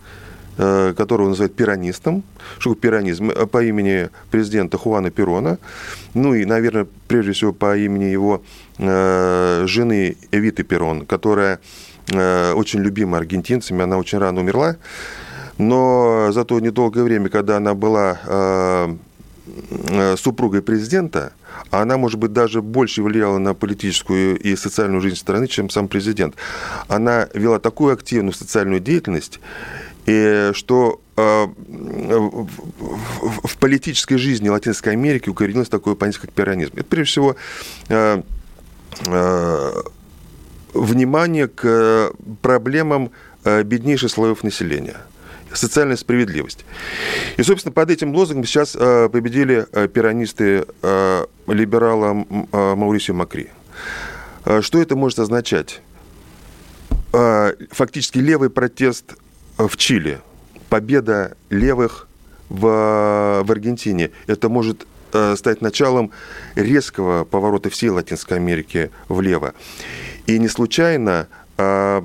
Э, 0.58 0.94
которого 0.96 1.28
называют 1.28 1.54
пиранистом. 1.54 2.24
Что 2.60 2.76
пиранизм? 2.76 3.30
Э, 3.30 3.46
по 3.46 3.62
имени 3.62 4.10
президента 4.32 4.78
Хуана 4.78 5.12
Перона. 5.12 5.58
Ну 6.14 6.34
и, 6.34 6.46
наверное, 6.46 6.88
прежде 7.10 7.34
всего 7.34 7.52
по 7.52 7.76
имени 7.78 8.06
его 8.06 8.42
э, 8.78 9.66
жены 9.68 10.16
Эвиты 10.32 10.64
Перон, 10.64 11.06
которая 11.06 11.60
очень 12.08 12.82
любима 12.82 13.18
аргентинцами. 13.18 13.82
Она 13.82 13.98
очень 13.98 14.20
рано 14.20 14.40
умерла. 14.40 14.76
Но 15.58 16.32
за 16.32 16.46
то 16.46 16.60
недолгое 16.60 17.04
время, 17.04 17.30
когда 17.30 17.58
она 17.58 17.74
была 17.74 18.20
супругой 20.16 20.62
президента, 20.62 21.34
она, 21.72 21.98
может 21.98 22.20
быть, 22.20 22.32
даже 22.32 22.62
больше 22.62 23.02
влияла 23.02 23.40
на 23.40 23.56
политическую 23.56 24.38
и 24.38 24.56
социальную 24.56 25.02
жизнь 25.02 25.16
страны, 25.16 25.48
чем 25.48 25.72
сам 25.72 25.88
президент. 25.88 26.36
Она 26.88 27.28
вела 27.34 27.58
такую 27.58 27.94
активную 27.94 28.34
социальную 28.34 28.80
деятельность, 28.80 29.40
и 30.06 30.52
что 30.54 31.02
э, 31.18 31.48
в 33.44 33.58
политической 33.58 34.18
жизни 34.18 34.50
Латинской 34.50 34.94
Америки 34.94 35.30
укоренилось 35.30 35.70
такое 35.70 35.96
понятие, 35.96 36.22
как 36.22 36.32
пиранизм. 36.32 36.74
Это, 36.76 36.84
прежде 36.84 37.12
всего, 37.12 37.36
э, 37.90 38.22
э, 39.08 39.82
внимание 40.74 41.48
к 41.48 42.12
проблемам 42.42 43.12
беднейших 43.44 44.12
слоев 44.12 44.44
населения 44.44 44.98
социальная 45.54 45.96
справедливость. 45.96 46.66
И, 47.38 47.44
собственно, 47.44 47.72
под 47.72 47.90
этим 47.90 48.14
лозунгом 48.14 48.44
сейчас 48.44 48.72
победили 48.72 49.66
пиранисты 49.88 50.66
либерала 51.48 52.26
Маурисио 52.52 53.14
Макри. 53.14 53.52
Что 54.60 54.82
это 54.82 54.98
может 54.98 55.20
означать? 55.20 55.82
Фактически 57.14 58.18
левый 58.18 58.50
протест 58.50 59.16
в 59.58 59.78
Чили, 59.78 60.20
победа 60.70 61.36
левых 61.50 62.08
в, 62.50 63.44
в 63.44 63.52
Аргентине. 63.52 64.12
Это 64.28 64.50
может 64.50 64.86
э, 65.14 65.36
стать 65.36 65.62
началом 65.62 66.12
резкого 66.56 67.24
поворота 67.24 67.70
всей 67.70 67.90
Латинской 67.90 68.38
Америки 68.38 68.92
влево. 69.08 69.54
И 70.28 70.38
не 70.40 70.48
случайно 70.48 71.28
э, 71.58 72.02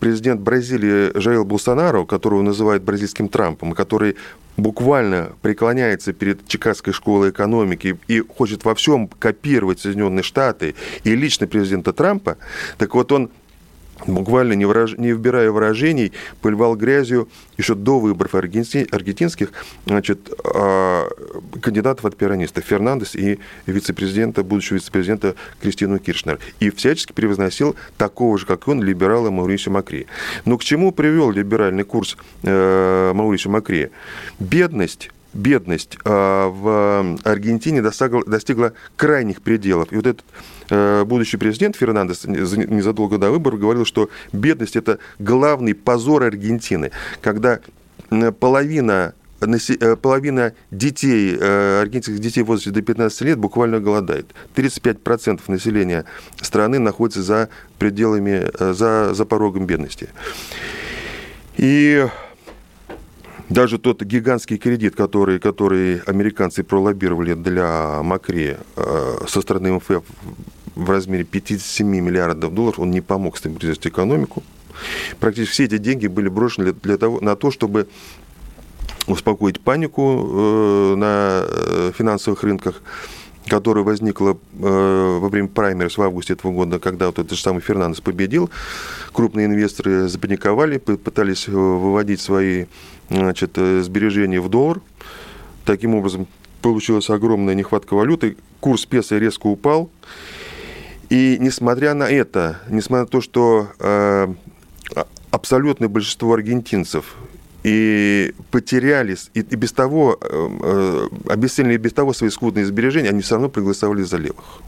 президент 0.00 0.40
Бразилии 0.40 1.16
Жаил 1.18 1.44
Болсонару, 1.44 2.06
которого 2.06 2.42
называют 2.42 2.82
бразильским 2.82 3.28
Трампом, 3.28 3.72
который 3.72 4.16
буквально 4.56 5.32
преклоняется 5.40 6.12
перед 6.12 6.46
Чикагской 6.46 6.92
школой 6.92 7.30
экономики 7.30 7.98
и 8.06 8.20
хочет 8.20 8.64
во 8.64 8.74
всем 8.74 9.08
копировать 9.08 9.80
Соединенные 9.80 10.22
Штаты 10.22 10.74
и 11.04 11.16
лично 11.16 11.46
президента 11.46 11.94
Трампа, 11.94 12.36
так 12.76 12.94
вот 12.94 13.12
он 13.12 13.30
буквально 14.06 14.54
не, 14.54 14.64
выраж... 14.64 14.96
не 14.98 15.12
вбирая 15.12 15.50
выражений, 15.50 16.12
поливал 16.40 16.76
грязью 16.76 17.28
еще 17.56 17.74
до 17.74 17.98
выборов 17.98 18.34
аргентинских 18.34 19.52
значит, 19.86 20.30
а, 20.44 21.08
кандидатов 21.60 22.04
от 22.04 22.16
пиранистов 22.16 22.64
Фернандес 22.64 23.14
и 23.14 23.38
вице-президента, 23.66 24.42
будущего 24.42 24.76
вице-президента 24.76 25.34
Кристину 25.60 25.98
Киршнер. 25.98 26.38
И 26.60 26.70
всячески 26.70 27.12
превозносил 27.12 27.76
такого 27.96 28.38
же, 28.38 28.46
как 28.46 28.68
он, 28.68 28.82
либерала 28.82 29.30
Маурисио 29.30 29.72
Макри. 29.72 30.06
Но 30.44 30.58
к 30.58 30.64
чему 30.64 30.92
привел 30.92 31.30
либеральный 31.30 31.84
курс 31.84 32.16
э, 32.42 33.12
Маурисио 33.14 33.50
Макри? 33.50 33.90
Бедность 34.38 35.10
бедность 35.34 35.96
а, 36.04 36.48
в 36.48 37.18
Аргентине 37.24 37.82
достигла, 37.82 38.22
достигла 38.26 38.72
крайних 38.96 39.42
пределов. 39.42 39.92
И 39.92 39.96
вот 39.96 40.06
этот 40.06 40.24
будущий 41.04 41.36
президент 41.36 41.76
Фернандес 41.76 42.24
незадолго 42.24 43.18
до 43.18 43.30
выборов 43.30 43.60
говорил, 43.60 43.84
что 43.84 44.08
бедность– 44.32 44.76
это 44.76 44.98
главный 45.18 45.74
позор 45.74 46.22
Аргентины, 46.22 46.90
когда 47.20 47.60
половина 48.40 49.14
э, 49.40 49.96
половина 49.96 50.52
детей, 50.70 51.36
э, 51.38 51.80
аргентинских 51.80 52.20
детей 52.20 52.42
в 52.42 52.46
возрасте 52.46 52.70
до 52.70 52.82
15 52.82 53.20
лет 53.22 53.38
буквально 53.38 53.80
голодает. 53.80 54.26
35% 54.54 55.40
населения 55.48 56.04
страны 56.40 56.78
находится 56.78 57.22
за 57.22 57.48
пределами, 57.78 58.48
за, 58.72 59.14
за 59.14 59.24
порогом 59.24 59.66
бедности. 59.66 60.08
И 61.56 62.06
даже 63.48 63.78
тот 63.78 64.02
гигантский 64.02 64.56
кредит, 64.56 64.96
который, 64.96 65.38
который 65.38 65.98
американцы 66.06 66.62
пролоббировали 66.62 67.34
для 67.34 68.02
Макри 68.02 68.56
э, 68.76 69.18
со 69.28 69.42
стороны 69.42 69.72
МФФ 69.72 70.02
в 70.74 70.90
размере 70.90 71.24
57 71.24 71.86
миллиардов 71.86 72.54
долларов, 72.54 72.80
он 72.80 72.90
не 72.90 73.00
помог 73.00 73.36
стабилизировать 73.36 73.86
экономику. 73.86 74.42
Практически 75.20 75.52
все 75.52 75.64
эти 75.64 75.78
деньги 75.78 76.06
были 76.06 76.28
брошены 76.28 76.72
для 76.72 76.96
того, 76.96 77.20
на 77.20 77.36
то, 77.36 77.50
чтобы 77.50 77.88
успокоить 79.06 79.60
панику 79.60 80.28
э, 80.30 80.94
на 80.96 81.42
э, 81.44 81.92
финансовых 81.96 82.42
рынках, 82.42 82.82
которая 83.46 83.84
возникла 83.84 84.38
во 84.52 85.28
время 85.28 85.48
праймерс 85.48 85.98
в 85.98 86.02
августе 86.02 86.34
этого 86.34 86.52
года, 86.52 86.78
когда 86.78 87.06
вот 87.06 87.18
этот 87.18 87.32
же 87.32 87.42
самый 87.42 87.60
Фернандес 87.60 88.00
победил. 88.00 88.50
Крупные 89.12 89.46
инвесторы 89.46 90.08
запаниковали, 90.08 90.78
пытались 90.78 91.48
выводить 91.48 92.20
свои 92.20 92.66
значит, 93.10 93.52
э, 93.56 93.82
сбережения 93.82 94.40
в 94.40 94.48
доллар. 94.48 94.80
Таким 95.64 95.94
образом, 95.94 96.26
получилась 96.60 97.10
огромная 97.10 97.54
нехватка 97.54 97.94
валюты, 97.94 98.36
курс 98.60 98.86
песо 98.86 99.18
резко 99.18 99.46
упал. 99.46 99.90
И 101.12 101.36
несмотря 101.38 101.92
на 101.92 102.04
это, 102.04 102.60
несмотря 102.70 103.02
на 103.02 103.06
то, 103.06 103.20
что 103.20 103.68
э, 103.78 104.34
абсолютное 105.30 105.90
большинство 105.90 106.32
аргентинцев 106.32 107.16
и 107.62 108.32
потеряли, 108.50 109.18
и, 109.34 109.40
и 109.40 109.56
без 109.56 109.72
того, 109.72 110.16
э, 110.18 110.48
э 110.62 111.08
обесценили 111.28 111.76
без 111.76 111.92
того 111.92 112.14
свои 112.14 112.30
скудные 112.30 112.64
сбережения, 112.64 113.10
они 113.10 113.20
все 113.20 113.34
равно 113.34 113.50
проголосовали 113.50 114.02
за 114.04 114.16
левых. 114.16 114.62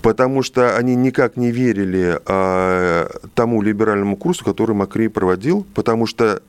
Потому 0.00 0.44
что 0.44 0.76
они 0.76 0.94
никак 0.94 1.36
не 1.36 1.50
верили 1.50 2.20
э, 2.24 3.08
тому 3.34 3.60
либеральному 3.60 4.16
курсу, 4.16 4.44
который 4.44 4.76
Макри 4.76 5.08
проводил, 5.08 5.66
потому 5.74 6.06
что 6.06 6.40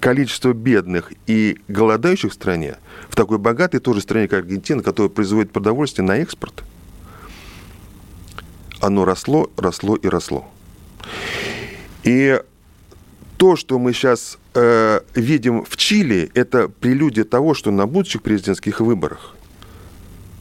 количество 0.00 0.52
бедных 0.52 1.14
и 1.26 1.56
голодающих 1.68 2.32
в 2.32 2.34
стране, 2.34 2.76
в 3.08 3.16
такой 3.16 3.38
богатой 3.38 3.80
тоже 3.80 4.02
стране, 4.02 4.28
как 4.28 4.40
Аргентина, 4.40 4.82
которая 4.82 5.08
производит 5.08 5.50
продовольствие 5.50 6.06
на 6.06 6.18
экспорт, 6.18 6.62
оно 8.84 9.06
росло, 9.06 9.50
росло 9.56 9.96
и 9.96 10.08
росло. 10.08 10.46
И 12.02 12.38
то, 13.38 13.56
что 13.56 13.78
мы 13.78 13.94
сейчас 13.94 14.38
э, 14.52 15.00
видим 15.14 15.64
в 15.64 15.76
Чили, 15.76 16.30
это 16.34 16.68
прелюдия 16.68 17.24
того, 17.24 17.54
что 17.54 17.70
на 17.70 17.86
будущих 17.86 18.22
президентских 18.22 18.80
выборах 18.80 19.34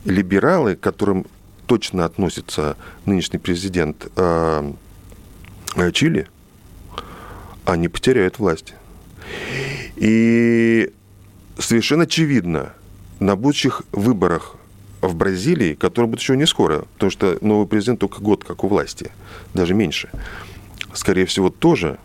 либералы, 0.03 0.75
к 0.75 0.81
которым 0.81 1.25
точно 1.67 2.03
относится 2.03 2.75
нынешний 3.05 3.39
президент 3.39 4.07
э, 4.17 4.73
э 5.77 5.91
Чили, 5.93 6.27
они 7.63 7.87
потеряют 7.87 8.39
власть. 8.39 8.73
И 9.95 10.91
совершенно 11.57 12.03
очевидно, 12.03 12.73
на 13.21 13.37
будущих 13.37 13.83
выборах 13.93 14.57
в 15.07 15.15
Бразилии, 15.15 15.73
которые 15.73 16.09
будут 16.09 16.21
еще 16.21 16.37
не 16.37 16.47
скоро, 16.47 16.85
потому 16.93 17.11
что 17.11 17.37
новый 17.41 17.67
президент 17.67 17.99
только 17.99 18.21
год 18.21 18.43
как 18.43 18.63
у 18.63 18.67
власти, 18.67 19.11
даже 19.53 19.73
меньше, 19.73 20.09
скорее 20.93 21.25
всего, 21.25 21.49
тоже 21.49 21.97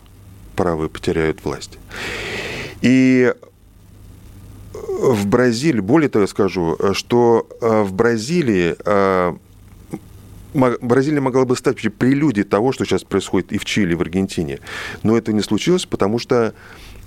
правые 0.55 0.89
потеряют 0.89 1.43
власть. 1.43 1.79
И 2.81 3.33
в 4.73 5.27
Бразилии, 5.27 5.79
более 5.79 6.09
того, 6.09 6.23
я 6.23 6.27
скажу, 6.27 6.77
что 6.93 7.47
э, 7.61 7.83
в 7.83 7.93
Бразилии 7.93 8.75
э, 8.83 9.33
Бразилия 10.53 11.21
могла 11.21 11.45
бы 11.45 11.55
стать 11.55 11.77
прелюдией 11.93 12.45
того, 12.45 12.71
что 12.71 12.83
сейчас 12.83 13.03
происходит 13.03 13.51
и 13.51 13.57
в 13.57 13.65
Чили, 13.65 13.91
и 13.91 13.95
в 13.95 14.01
Аргентине. 14.01 14.59
Но 15.03 15.15
это 15.15 15.31
не 15.31 15.41
случилось, 15.41 15.85
потому 15.85 16.17
что 16.17 16.35
э, 16.35 16.51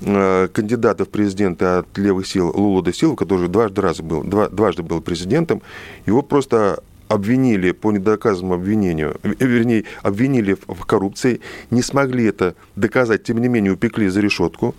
кандидата 0.04 1.04
в 1.04 1.08
президенты 1.08 1.64
от 1.64 1.98
левых 1.98 2.26
сил 2.26 2.52
Лула 2.54 2.82
де 2.84 2.92
Силва, 2.92 3.16
который 3.16 3.48
дважды, 3.48 3.80
раз 3.80 4.00
был, 4.00 4.22
два, 4.22 4.48
дважды 4.48 4.82
был 4.82 5.00
президентом, 5.00 5.62
его 6.06 6.22
просто 6.22 6.82
обвинили 7.12 7.72
по 7.72 7.92
недоказанному 7.92 8.54
обвинению, 8.54 9.16
вернее, 9.22 9.84
обвинили 10.02 10.56
в 10.66 10.84
коррупции, 10.86 11.40
не 11.70 11.82
смогли 11.82 12.24
это 12.24 12.54
доказать, 12.74 13.22
тем 13.22 13.38
не 13.38 13.48
менее 13.48 13.72
упекли 13.72 14.08
за 14.08 14.20
решетку. 14.20 14.74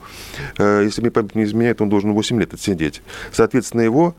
Э, 0.58 0.82
если 0.84 1.02
мне 1.02 1.12
память 1.12 1.36
не 1.36 1.44
изменяет, 1.44 1.82
он 1.82 1.90
должен 1.90 2.14
8 2.14 2.40
лет 2.40 2.54
отсидеть. 2.54 3.02
Соответственно, 3.32 3.82
его 3.82 4.16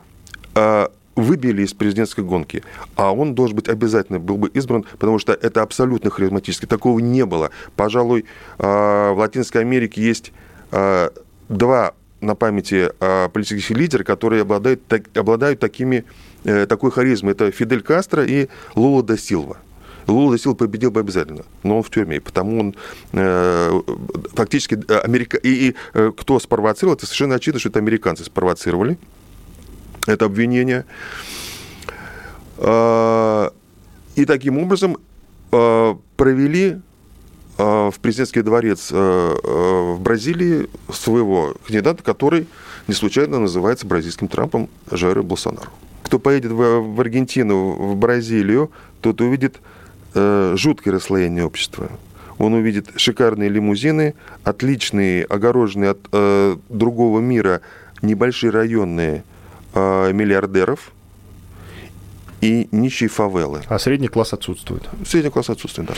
э, 0.55 0.87
выбили 1.15 1.63
из 1.63 1.73
президентской 1.73 2.23
гонки, 2.23 2.63
а 2.95 3.13
он 3.13 3.35
должен 3.35 3.55
быть 3.55 3.67
обязательно 3.67 4.19
был 4.19 4.37
бы 4.37 4.49
избран, 4.49 4.85
потому 4.97 5.19
что 5.19 5.33
это 5.33 5.61
абсолютно 5.61 6.09
харизматически. 6.09 6.65
Такого 6.65 6.99
не 6.99 7.25
было. 7.25 7.51
Пожалуй, 7.75 8.25
в 8.57 9.15
Латинской 9.17 9.61
Америке 9.61 10.01
есть 10.01 10.33
два 10.71 11.93
на 12.25 12.35
памяти 12.35 12.91
а, 12.99 13.29
политических 13.29 13.77
лидеров, 13.77 14.05
которые 14.05 14.41
обладают, 14.41 14.81
обладают 15.15 15.59
такими, 15.59 16.03
э, 16.43 16.65
такой 16.65 16.91
харизмой. 16.91 17.33
Это 17.33 17.51
Фидель 17.51 17.81
Кастро 17.81 18.25
и 18.25 18.47
Лула 18.75 19.03
да 19.03 19.17
Силва. 19.17 19.57
Лула 20.07 20.37
Силва 20.37 20.55
победил 20.55 20.91
бы 20.91 20.99
обязательно, 20.99 21.45
но 21.63 21.77
он 21.77 21.83
в 21.83 21.89
тюрьме, 21.89 22.21
потому 22.21 22.59
он 22.59 22.75
э, 23.13 23.81
фактически 24.33 24.79
э, 24.87 24.99
Америка... 24.99 25.37
и, 25.37 25.69
и 25.69 25.75
э, 25.93 26.11
кто 26.15 26.39
спровоцировал, 26.39 26.95
это 26.95 27.05
совершенно 27.05 27.35
очевидно, 27.35 27.59
что 27.59 27.69
это 27.69 27.79
американцы 27.79 28.23
спровоцировали 28.23 28.97
это 30.07 30.25
обвинение. 30.25 30.85
И 34.15 34.25
таким 34.27 34.59
образом 34.59 34.97
провели 35.49 36.77
в 37.57 37.93
президентский 38.01 38.41
дворец 38.41 38.91
в 38.91 39.97
Бразилии 39.99 40.67
своего 40.91 41.55
кандидата, 41.65 42.03
который 42.03 42.47
не 42.87 42.93
случайно 42.93 43.39
называется 43.39 43.87
бразильским 43.87 44.27
Трампом 44.27 44.69
Жайро 44.91 45.23
Болсонару. 45.23 45.69
Кто 46.03 46.19
поедет 46.19 46.51
в 46.51 46.99
Аргентину, 46.99 47.71
в 47.71 47.95
Бразилию, 47.95 48.71
тот 49.01 49.21
увидит 49.21 49.61
жуткое 50.13 50.93
расслоение 50.93 51.45
общества. 51.45 51.89
Он 52.37 52.53
увидит 52.53 52.89
шикарные 52.97 53.49
лимузины, 53.49 54.15
отличные, 54.43 55.23
огороженные 55.23 55.91
от 55.91 55.99
э, 56.11 56.57
другого 56.67 57.21
мира 57.21 57.61
небольшие 58.01 58.51
районные 58.51 59.23
Э, 59.77 60.13
миллиардеров 60.13 60.93
и 62.45 62.67
нищие 62.71 63.09
фавелы. 63.09 63.61
А 63.67 63.79
средний 63.79 64.07
класс 64.07 64.33
отсутствует? 64.33 64.83
Средний 65.05 65.31
класс 65.31 65.49
отсутствует, 65.49 65.89
да. 65.89 65.95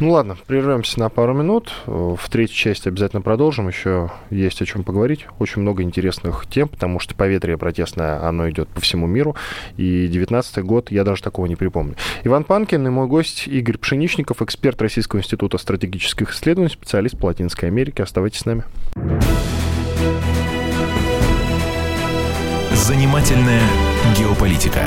Ну 0.00 0.10
ладно, 0.10 0.36
прервемся 0.46 1.00
на 1.00 1.08
пару 1.08 1.32
минут. 1.34 1.72
В 1.86 2.20
третьей 2.30 2.56
части 2.56 2.88
обязательно 2.88 3.22
продолжим. 3.22 3.68
Еще 3.68 4.10
есть 4.30 4.60
о 4.60 4.66
чем 4.66 4.84
поговорить. 4.84 5.26
Очень 5.38 5.62
много 5.62 5.82
интересных 5.82 6.46
тем, 6.50 6.68
потому 6.68 7.00
что 7.00 7.14
поветрие 7.14 7.56
протестное, 7.56 8.22
оно 8.22 8.50
идет 8.50 8.68
по 8.68 8.80
всему 8.80 9.06
миру. 9.06 9.34
И 9.76 10.08
19 10.08 10.58
год 10.64 10.90
я 10.90 11.04
даже 11.04 11.22
такого 11.22 11.46
не 11.46 11.56
припомню. 11.56 11.96
Иван 12.24 12.44
Панкин 12.44 12.86
и 12.86 12.90
мой 12.90 13.06
гость 13.06 13.48
Игорь 13.48 13.78
Пшеничников, 13.78 14.42
эксперт 14.42 14.80
Российского 14.82 15.20
института 15.20 15.56
стратегических 15.58 16.32
исследований, 16.32 16.70
специалист 16.70 17.18
по 17.18 17.26
Латинской 17.26 17.68
Америке. 17.68 18.02
Оставайтесь 18.02 18.40
с 18.40 18.44
нами. 18.44 18.64
Занимательная 22.74 23.62
геополитика. 24.16 24.86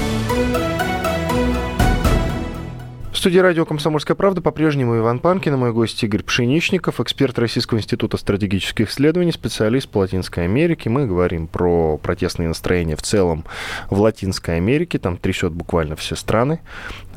Студии 3.17 3.39
радио 3.39 3.65
«Комсомольская 3.65 4.15
правда» 4.15 4.41
по-прежнему 4.41 4.97
Иван 4.97 5.19
Панкин, 5.19 5.57
мой 5.57 5.73
гость 5.73 6.01
Игорь 6.01 6.23
Пшеничников, 6.23 7.01
эксперт 7.01 7.37
Российского 7.37 7.77
института 7.77 8.15
стратегических 8.15 8.89
исследований, 8.89 9.33
специалист 9.33 9.89
по 9.89 9.97
Латинской 9.97 10.45
Америке. 10.45 10.89
Мы 10.89 11.05
говорим 11.07 11.47
про 11.47 11.97
протестные 11.97 12.47
настроения 12.47 12.95
в 12.95 13.01
целом 13.01 13.43
в 13.89 13.99
Латинской 13.99 14.55
Америке, 14.55 14.97
там 14.97 15.17
трясет 15.17 15.51
буквально 15.51 15.97
все 15.97 16.15
страны. 16.15 16.61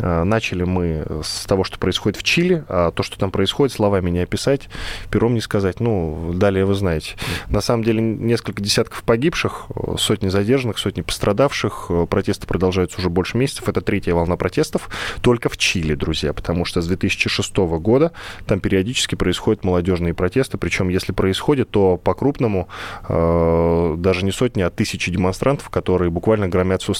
А, 0.00 0.24
начали 0.24 0.64
мы 0.64 1.06
с 1.22 1.46
того, 1.46 1.62
что 1.62 1.78
происходит 1.78 2.18
в 2.18 2.24
Чили, 2.24 2.64
а 2.68 2.90
то, 2.90 3.04
что 3.04 3.16
там 3.16 3.30
происходит, 3.30 3.72
словами 3.72 4.10
не 4.10 4.18
описать, 4.18 4.68
пером 5.12 5.34
не 5.34 5.40
сказать. 5.40 5.78
Ну, 5.78 6.32
далее 6.34 6.64
вы 6.64 6.74
знаете. 6.74 7.14
На 7.48 7.60
самом 7.60 7.84
деле 7.84 8.02
несколько 8.02 8.60
десятков 8.60 9.04
погибших, 9.04 9.66
сотни 9.98 10.26
задержанных, 10.26 10.78
сотни 10.78 11.02
пострадавших. 11.02 11.90
Протесты 12.10 12.48
продолжаются 12.48 12.98
уже 12.98 13.10
больше 13.10 13.36
месяцев. 13.36 13.68
Это 13.68 13.80
третья 13.80 14.14
волна 14.14 14.36
протестов 14.36 14.90
только 15.22 15.48
в 15.48 15.56
Чили 15.56 15.83
были, 15.84 15.94
друзья, 15.94 16.32
потому 16.32 16.64
что 16.64 16.80
с 16.80 16.86
2006 16.86 17.56
года 17.56 18.12
там 18.46 18.60
периодически 18.60 19.14
происходят 19.14 19.64
молодежные 19.64 20.14
протесты, 20.14 20.56
причем 20.56 20.88
если 20.88 21.12
происходит, 21.12 21.70
то 21.70 21.96
по-крупному 21.96 22.68
э, 23.08 23.94
даже 23.98 24.24
не 24.24 24.32
сотни, 24.32 24.62
а 24.62 24.70
тысячи 24.70 25.10
демонстрантов, 25.10 25.68
которые 25.68 26.10
буквально 26.10 26.48
громят 26.48 26.82
всю, 26.82 26.94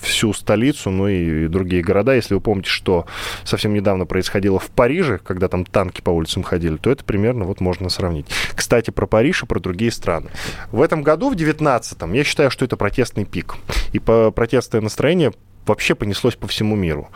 всю 0.00 0.32
столицу, 0.32 0.90
ну 0.90 1.08
и, 1.08 1.44
и 1.44 1.48
другие 1.48 1.82
города. 1.82 2.14
Если 2.14 2.34
вы 2.34 2.40
помните, 2.40 2.68
что 2.68 3.06
совсем 3.44 3.72
недавно 3.72 4.06
происходило 4.06 4.58
в 4.58 4.70
Париже, 4.70 5.18
когда 5.18 5.48
там 5.48 5.64
танки 5.64 6.00
по 6.02 6.10
улицам 6.10 6.42
ходили, 6.42 6.76
то 6.76 6.90
это 6.90 7.04
примерно 7.04 7.44
вот 7.44 7.60
можно 7.60 7.88
сравнить. 7.88 8.26
Кстати, 8.54 8.90
про 8.90 9.06
Париж 9.06 9.42
и 9.42 9.46
про 9.46 9.60
другие 9.60 9.90
страны. 9.90 10.28
В 10.72 10.82
этом 10.82 11.02
году, 11.02 11.30
в 11.30 11.34
19-м, 11.34 12.12
я 12.12 12.24
считаю, 12.24 12.50
что 12.50 12.64
это 12.64 12.76
протестный 12.76 13.24
пик. 13.24 13.54
И 13.92 13.98
по 13.98 14.30
протестное 14.30 14.80
настроение 14.80 15.32
вообще 15.70 15.94
понеслось 15.94 16.36
по 16.36 16.46
всему 16.46 16.76
миру. 16.76 17.08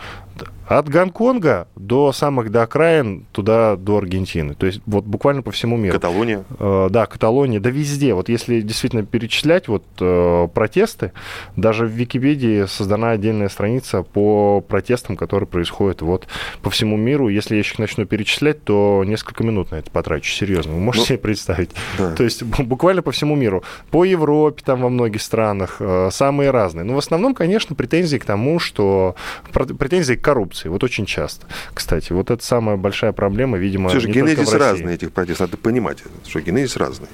От 0.66 0.88
Гонконга 0.88 1.68
до 1.76 2.10
самых 2.12 2.50
до 2.50 2.62
окраин, 2.62 3.26
туда 3.32 3.76
до 3.76 3.98
Аргентины. 3.98 4.54
То 4.54 4.64
есть 4.64 4.80
вот 4.86 5.04
буквально 5.04 5.42
по 5.42 5.50
всему 5.50 5.76
миру. 5.76 5.92
Каталония? 5.92 6.44
Э, 6.58 6.88
да, 6.90 7.04
Каталония, 7.04 7.60
да 7.60 7.68
везде. 7.68 8.14
Вот 8.14 8.30
если 8.30 8.62
действительно 8.62 9.04
перечислять 9.04 9.68
вот 9.68 9.84
э, 10.00 10.48
протесты, 10.54 11.12
даже 11.56 11.84
в 11.84 11.90
Википедии 11.90 12.64
создана 12.64 13.10
отдельная 13.10 13.50
страница 13.50 14.02
по 14.02 14.62
протестам, 14.62 15.16
которые 15.16 15.46
происходят 15.46 16.00
вот 16.00 16.28
по 16.62 16.70
всему 16.70 16.96
миру. 16.96 17.28
Если 17.28 17.56
я 17.56 17.58
еще 17.58 17.74
начну 17.76 18.06
перечислять, 18.06 18.64
то 18.64 19.04
несколько 19.06 19.44
минут 19.44 19.70
на 19.70 19.76
это 19.76 19.90
потрачу, 19.90 20.32
серьезно. 20.32 20.72
Вы 20.72 20.80
можете 20.80 21.02
ну, 21.02 21.06
себе 21.08 21.18
представить? 21.18 21.72
Да. 21.98 22.14
То 22.14 22.24
есть 22.24 22.42
буквально 22.42 23.02
по 23.02 23.12
всему 23.12 23.36
миру. 23.36 23.62
По 23.90 24.04
Европе, 24.04 24.62
там 24.64 24.80
во 24.80 24.88
многих 24.88 25.20
странах, 25.20 25.76
э, 25.78 26.08
самые 26.10 26.50
разные. 26.50 26.84
Но 26.84 26.94
в 26.94 26.98
основном, 26.98 27.34
конечно, 27.34 27.76
претензии 27.76 28.16
к 28.16 28.24
тому, 28.24 28.43
что 28.58 29.16
претензии 29.52 30.14
к 30.14 30.22
коррупции. 30.22 30.68
Вот 30.68 30.84
очень 30.84 31.06
часто. 31.06 31.46
Кстати, 31.72 32.12
вот 32.12 32.30
это 32.30 32.44
самая 32.44 32.76
большая 32.76 33.12
проблема, 33.12 33.58
видимо, 33.58 33.88
Все 33.90 34.00
же 34.00 34.08
генезис 34.08 34.52
разный 34.52 34.94
этих 34.94 35.12
протестов. 35.12 35.48
Надо 35.48 35.56
понимать, 35.56 35.98
что 36.26 36.40
генезис 36.40 36.76
разный. 36.76 37.08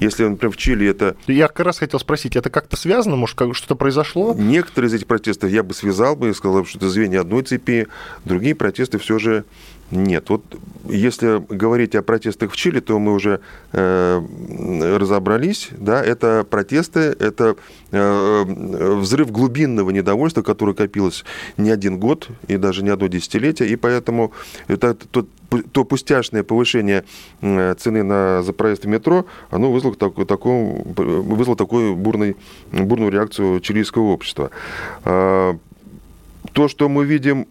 Если, 0.00 0.24
например, 0.24 0.52
в 0.52 0.56
Чили 0.56 0.86
это... 0.86 1.16
Я 1.26 1.48
как 1.48 1.66
раз 1.66 1.78
хотел 1.78 2.00
спросить, 2.00 2.36
это 2.36 2.50
как-то 2.50 2.76
связано? 2.76 3.16
Может, 3.16 3.36
как 3.36 3.54
что-то 3.54 3.74
произошло? 3.74 4.34
Некоторые 4.34 4.88
из 4.88 4.94
этих 4.94 5.06
протестов 5.06 5.50
я 5.50 5.62
бы 5.62 5.74
связал 5.74 6.16
бы 6.16 6.30
и 6.30 6.32
сказал, 6.34 6.64
что 6.64 6.78
это 6.78 6.88
звенья 6.88 7.20
одной 7.20 7.42
цепи. 7.42 7.86
Другие 8.24 8.54
протесты 8.54 8.98
все 8.98 9.18
же 9.18 9.44
Нет, 9.90 10.28
вот 10.28 10.42
если 10.88 11.42
говорить 11.48 11.94
о 11.94 12.02
протестах 12.02 12.52
в 12.52 12.56
Чили, 12.56 12.80
то 12.80 12.98
мы 12.98 13.12
уже 13.12 13.40
э, 13.72 14.22
разобрались, 14.96 15.70
да, 15.72 16.02
это 16.02 16.46
протесты, 16.48 17.00
это 17.00 17.56
э, 17.90 18.44
взрыв 18.96 19.30
глубинного 19.30 19.90
недовольства, 19.90 20.42
которое 20.42 20.74
копилось 20.74 21.24
не 21.56 21.70
один 21.70 21.98
год 21.98 22.28
и 22.48 22.58
даже 22.58 22.82
не 22.82 22.90
одно 22.90 23.06
десятилетие, 23.06 23.70
и 23.70 23.76
поэтому 23.76 24.32
это 24.66 24.94
то, 24.94 25.26
то 25.72 25.84
пустяшное 25.84 26.42
повышение 26.42 27.04
цены 27.40 28.02
на, 28.02 28.42
за 28.42 28.52
проезд 28.52 28.84
в 28.84 28.88
метро, 28.88 29.24
оно 29.50 29.72
вызвало, 29.72 29.94
такой, 29.94 30.26
такой, 30.26 30.82
вызвало 30.94 31.56
такую 31.56 31.96
бурный, 31.96 32.36
бурную 32.72 33.10
реакцию 33.10 33.60
чилийского 33.60 34.08
общества. 34.08 34.50
А, 35.04 35.56
то, 36.52 36.68
что 36.68 36.88
мы 36.88 37.06
видим 37.06 37.46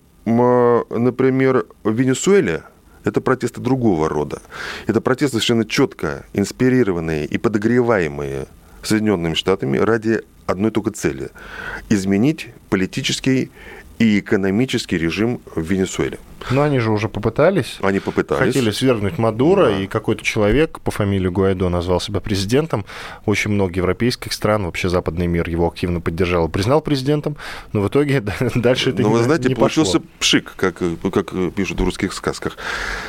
например, 0.89 1.65
в 1.83 1.93
Венесуэле, 1.93 2.63
это 3.03 3.21
протесты 3.21 3.61
другого 3.61 4.09
рода. 4.09 4.41
Это 4.85 4.99
протесты 4.99 5.37
совершенно 5.37 5.65
четко 5.65 6.25
инспирированные 6.33 7.25
и 7.25 7.37
подогреваемые 7.37 8.47
Соединенными 8.83 9.33
Штатами 9.33 9.77
ради 9.77 10.21
одной 10.45 10.71
только 10.71 10.91
цели– 10.91 11.29
изменить 11.89 12.49
политический 12.69 13.51
и 13.99 14.19
экономический 14.19 14.97
режим 14.97 15.41
в 15.55 15.61
Венесуэле. 15.61 16.19
Но 16.51 16.61
они 16.61 16.79
же 16.79 16.91
уже 16.91 17.09
попытались. 17.09 17.77
Они 17.81 17.99
попытались. 17.99 18.53
Хотели 18.53 18.69
свергнуть 18.69 19.17
Мадуро, 19.17 19.65
да. 19.65 19.79
и 19.79 19.87
какой-то 19.87 20.23
человек 20.23 20.79
по 20.81 20.91
фамилии 20.91 21.27
Гуайдо 21.29 21.67
назвал 21.69 21.99
себя 21.99 22.21
президентом. 22.21 22.85
Очень 23.25 23.51
много 23.51 23.73
европейских 23.73 24.33
стран, 24.33 24.65
вообще 24.65 24.87
западный 24.87 25.25
мир 25.27 25.49
его 25.49 25.67
активно 25.67 25.99
поддержал 25.99 26.47
и 26.47 26.51
признал 26.51 26.81
президентом, 26.81 27.37
но 27.73 27.81
в 27.81 27.87
итоге 27.87 28.21
дальше 28.55 28.91
это 28.91 29.01
но, 29.01 29.09
не 29.09 29.15
вы 29.15 29.23
знаете, 29.23 29.55
получился 29.55 29.99
пошло. 29.99 30.11
пшик, 30.19 30.53
как, 30.55 30.81
как 31.11 31.53
пишут 31.53 31.81
в 31.81 31.83
русских 31.83 32.13
сказках. 32.13 32.57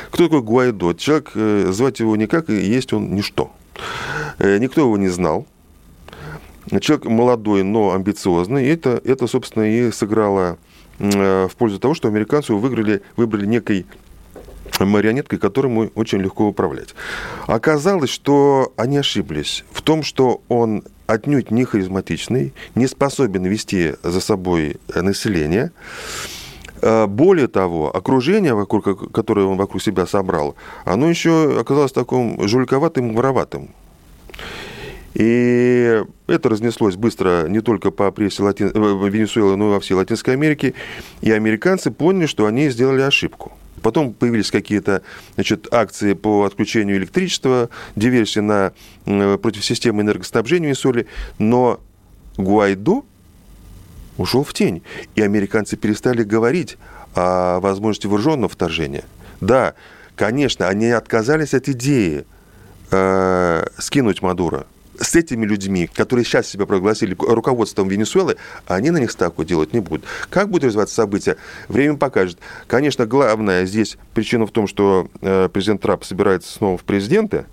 Кто 0.09 0.23
такой 0.25 0.41
Гуайдо? 0.41 0.93
Человек, 0.95 1.31
э, 1.35 1.69
звать 1.71 1.99
его 1.99 2.15
никак, 2.15 2.49
и 2.49 2.55
есть 2.55 2.93
он 2.93 3.13
ничто. 3.13 3.51
Э, 4.39 4.57
никто 4.57 4.81
его 4.81 4.97
не 4.97 5.09
знал. 5.09 5.45
Человек 6.81 7.05
молодой, 7.05 7.63
но 7.63 7.93
амбициозный. 7.93 8.65
И 8.65 8.69
это, 8.69 9.01
это, 9.03 9.27
собственно, 9.27 9.63
и 9.63 9.91
сыграло 9.91 10.57
в 10.99 11.51
пользу 11.57 11.79
того, 11.79 11.93
что 11.93 12.07
американцы 12.07 12.53
выиграли, 12.53 13.01
выбрали 13.15 13.45
некой 13.45 13.85
марионеткой, 14.79 15.39
которую 15.39 15.91
очень 15.95 16.19
легко 16.19 16.47
управлять. 16.47 16.93
Оказалось, 17.47 18.09
что 18.09 18.73
они 18.77 18.97
ошиблись 18.97 19.63
в 19.71 19.81
том, 19.81 20.03
что 20.03 20.41
он 20.47 20.83
отнюдь 21.07 21.51
не 21.51 21.65
харизматичный, 21.65 22.53
не 22.75 22.87
способен 22.87 23.45
вести 23.45 23.95
за 24.03 24.21
собой 24.21 24.77
население. 24.93 25.71
Э, 26.81 27.07
более 27.07 27.47
того, 27.47 27.95
окружение, 27.95 28.53
вокруг, 28.53 29.11
которое 29.11 29.45
он 29.45 29.57
вокруг 29.57 29.81
себя 29.81 30.05
собрал, 30.05 30.55
оно 30.85 31.09
еще 31.09 31.59
оказалось 31.59 31.91
таким 31.91 32.47
жульковатым, 32.47 33.15
вороватым. 33.15 33.69
И 35.13 36.03
это 36.27 36.49
разнеслось 36.49 36.95
быстро 36.95 37.47
не 37.47 37.61
только 37.61 37.91
по 37.91 38.11
прессе 38.11 38.43
Лати... 38.43 38.63
Э, 38.63 39.09
Венесуэлы, 39.09 39.55
но 39.55 39.69
и 39.69 39.71
во 39.71 39.79
всей 39.79 39.95
Латинской 39.95 40.35
Америке. 40.35 40.73
И 41.21 41.31
американцы 41.31 41.91
поняли, 41.91 42.27
что 42.27 42.45
они 42.45 42.69
сделали 42.69 43.01
ошибку. 43.01 43.53
Потом 43.81 44.13
появились 44.13 44.51
какие-то 44.51 45.01
значит, 45.35 45.73
акции 45.73 46.13
по 46.13 46.43
отключению 46.43 46.97
электричества, 46.97 47.69
диверсия 47.95 48.41
на, 48.41 49.37
против 49.37 49.63
системы 49.63 50.01
энергоснабжения 50.01 50.67
Венесуэлы. 50.67 51.07
Но 51.39 51.79
Гуайдо 52.37 53.03
ушел 54.17 54.43
в 54.43 54.53
тень. 54.53 54.83
И 55.15 55.21
американцы 55.21 55.77
перестали 55.77 56.23
говорить 56.23 56.77
о 57.15 57.59
возможности 57.61 58.05
вооруженного 58.05 58.49
вторжения. 58.49 59.05
Да, 59.41 59.73
конечно, 60.15 60.67
они 60.67 60.87
отказались 60.87 61.53
от 61.53 61.69
идеи 61.69 62.25
э, 62.91 63.65
скинуть 63.77 64.21
Мадуро 64.21 64.67
с 64.99 65.15
этими 65.15 65.45
людьми, 65.45 65.89
которые 65.93 66.25
сейчас 66.25 66.47
себя 66.47 66.65
прогласили 66.65 67.15
руководством 67.17 67.87
Венесуэлы, 67.87 68.37
они 68.67 68.91
на 68.91 68.97
них 68.97 69.11
ставку 69.11 69.43
делать 69.43 69.73
не 69.73 69.79
будут. 69.79 70.05
Как 70.29 70.49
будут 70.49 70.65
развиваться 70.65 70.95
события, 70.95 71.37
время 71.67 71.97
покажет. 71.97 72.37
Конечно, 72.67 73.05
главная 73.05 73.65
здесь 73.65 73.97
причина 74.13 74.45
в 74.45 74.51
том, 74.51 74.67
что 74.67 75.09
э, 75.21 75.49
президент 75.51 75.81
Трамп 75.81 76.03
собирается 76.03 76.51
снова 76.51 76.77
в 76.77 76.83
президенты, 76.83 77.45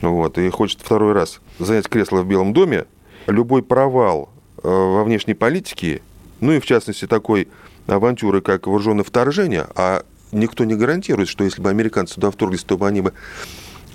вот, 0.00 0.38
и 0.38 0.48
хочет 0.50 0.80
второй 0.80 1.12
раз 1.12 1.40
занять 1.58 1.88
кресло 1.88 2.22
в 2.22 2.26
Белом 2.26 2.52
доме. 2.52 2.86
Любой 3.26 3.62
провал 3.62 4.30
э, 4.62 4.68
во 4.68 5.04
внешней 5.04 5.34
политике, 5.34 6.02
ну 6.40 6.52
и 6.52 6.60
в 6.60 6.66
частности 6.66 7.06
такой 7.06 7.48
авантюры, 7.86 8.40
как 8.40 8.66
вооруженное 8.66 9.04
вторжение, 9.04 9.66
а 9.74 10.04
никто 10.32 10.64
не 10.64 10.74
гарантирует, 10.74 11.28
что 11.28 11.44
если 11.44 11.60
бы 11.60 11.70
американцы 11.70 12.14
туда 12.14 12.30
вторглись, 12.30 12.62
то 12.62 12.76
бы 12.76 12.86
они 12.86 13.00
бы 13.00 13.12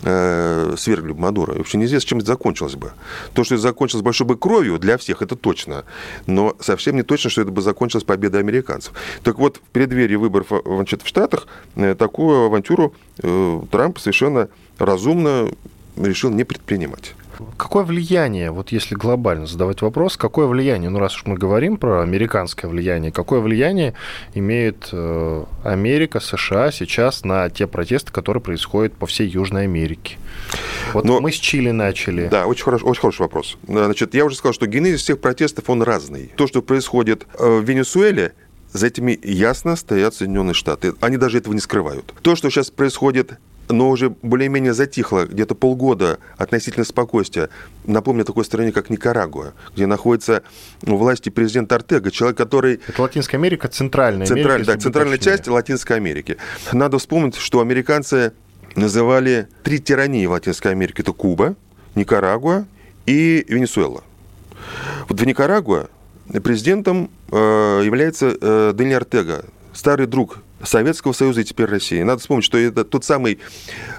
э, 0.03 0.75
свергли 0.77 1.11
бы 1.11 1.19
Мадуро. 1.19 1.53
И 1.53 1.57
вообще 1.57 1.77
неизвестно, 1.77 2.09
чем 2.09 2.17
это 2.19 2.27
закончилось 2.27 2.75
бы. 2.75 2.93
То, 3.33 3.43
что 3.43 3.55
это 3.55 3.61
закончилось 3.61 4.03
большой 4.03 4.27
бы 4.27 4.37
кровью 4.37 4.79
для 4.79 4.97
всех, 4.97 5.21
это 5.21 5.35
точно. 5.35 5.85
Но 6.27 6.55
совсем 6.59 6.95
не 6.95 7.03
точно, 7.03 7.29
что 7.29 7.41
это 7.41 7.51
бы 7.51 7.61
закончилось 7.61 8.03
победой 8.03 8.41
американцев. 8.41 8.93
Так 9.23 9.39
вот, 9.39 9.57
в 9.57 9.61
преддверии 9.71 10.15
выборов 10.15 10.47
значит, 10.65 11.01
в 11.01 11.07
Штатах 11.07 11.47
э, 11.75 11.95
такую 11.95 12.45
авантюру 12.45 12.93
э, 13.21 13.61
Трамп 13.71 13.99
совершенно 13.99 14.49
разумно 14.77 15.49
решил 15.97 16.29
не 16.29 16.43
предпринимать. 16.43 17.15
Какое 17.57 17.83
влияние, 17.83 18.51
вот 18.51 18.71
если 18.71 18.95
глобально 18.95 19.47
задавать 19.47 19.81
вопрос, 19.81 20.17
какое 20.17 20.47
влияние, 20.47 20.89
ну 20.89 20.99
раз 20.99 21.15
уж 21.15 21.25
мы 21.25 21.35
говорим 21.35 21.77
про 21.77 22.01
американское 22.01 22.69
влияние, 22.69 23.11
какое 23.11 23.39
влияние 23.39 23.93
имеет 24.33 24.89
э, 24.91 25.43
Америка, 25.63 26.19
США 26.19 26.71
сейчас 26.71 27.23
на 27.23 27.49
те 27.49 27.67
протесты, 27.67 28.11
которые 28.11 28.41
происходят 28.41 28.93
по 28.93 29.05
всей 29.05 29.27
Южной 29.27 29.63
Америке? 29.63 30.17
Вот 30.93 31.05
Но, 31.05 31.19
мы 31.19 31.31
с 31.31 31.35
Чили 31.35 31.71
начали. 31.71 32.27
Да, 32.27 32.45
очень 32.45 32.63
хороший, 32.63 32.85
очень 32.85 33.01
хороший 33.01 33.21
вопрос. 33.21 33.57
Значит, 33.67 34.13
я 34.13 34.25
уже 34.25 34.35
сказал, 34.35 34.53
что 34.53 34.67
генезис 34.67 35.01
всех 35.01 35.19
протестов, 35.19 35.69
он 35.69 35.81
разный. 35.81 36.31
То, 36.35 36.47
что 36.47 36.61
происходит 36.61 37.25
э, 37.37 37.59
в 37.59 37.63
Венесуэле, 37.63 38.33
за 38.71 38.87
этими 38.87 39.17
ясно 39.23 39.77
стоят 39.77 40.15
Соединенные 40.15 40.53
Штаты. 40.53 40.93
Они 40.99 41.15
даже 41.15 41.37
этого 41.37 41.53
не 41.53 41.61
скрывают. 41.61 42.13
То, 42.21 42.35
что 42.35 42.49
сейчас 42.49 42.71
происходит 42.71 43.37
но 43.69 43.89
уже 43.89 44.09
более-менее 44.09 44.73
затихло, 44.73 45.25
где-то 45.25 45.55
полгода 45.55 46.19
относительно 46.37 46.85
спокойствия. 46.85 47.49
Напомню 47.85 48.23
о 48.23 48.25
такой 48.25 48.45
стране, 48.45 48.71
как 48.71 48.89
Никарагуа, 48.89 49.53
где 49.73 49.85
находится 49.85 50.43
у 50.85 50.95
власти 50.97 51.29
президент 51.29 51.71
Артега, 51.71 52.11
человек, 52.11 52.37
который... 52.37 52.79
Это 52.87 53.01
Латинская 53.01 53.37
Америка, 53.37 53.67
центральная 53.67 54.25
Централь, 54.25 54.55
Америка. 54.55 54.73
Да, 54.73 54.79
центральная 54.79 55.17
часть 55.17 55.47
Латинской 55.47 55.97
Америки. 55.97 56.37
Надо 56.71 56.97
вспомнить, 56.99 57.35
что 57.35 57.61
американцы 57.61 58.33
называли 58.75 59.47
три 59.63 59.79
тирании 59.79 60.25
в 60.25 60.31
Латинской 60.31 60.71
Америке. 60.71 61.01
Это 61.01 61.13
Куба, 61.13 61.55
Никарагуа 61.95 62.65
и 63.05 63.45
Венесуэла. 63.47 64.03
Вот 65.07 65.19
в 65.19 65.25
Никарагуа 65.25 65.89
президентом 66.43 67.09
э, 67.31 67.81
является 67.83 68.35
э, 68.39 68.73
Даниэль 68.73 68.97
Артега, 68.97 69.45
старый 69.73 70.07
друг 70.07 70.39
Советского 70.65 71.13
Союза 71.13 71.41
и 71.41 71.43
теперь 71.43 71.67
России. 71.67 72.01
Надо 72.01 72.19
вспомнить, 72.19 72.45
что 72.45 72.57
это 72.57 72.83
тот 72.83 73.05
самый 73.05 73.39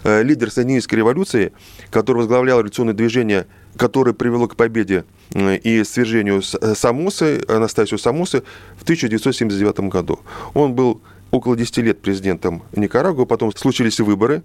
э, 0.04 0.22
лидер 0.22 0.50
Сандинистской 0.50 0.98
революции, 0.98 1.52
который 1.90 2.18
возглавлял 2.18 2.58
революционное 2.58 2.94
движение, 2.94 3.46
которое 3.76 4.12
привело 4.12 4.48
к 4.48 4.56
победе 4.56 5.04
э, 5.32 5.56
и 5.56 5.84
свержению 5.84 6.42
э, 6.60 6.74
Самусы, 6.74 7.42
Анастасию 7.48 7.98
Самусы 7.98 8.42
в 8.76 8.82
1979 8.82 9.80
году. 9.90 10.20
Он 10.54 10.74
был 10.74 11.02
около 11.30 11.56
10 11.56 11.78
лет 11.78 12.00
президентом 12.00 12.62
Никарагуа, 12.74 13.24
потом 13.24 13.54
случились 13.54 14.00
выборы, 14.00 14.42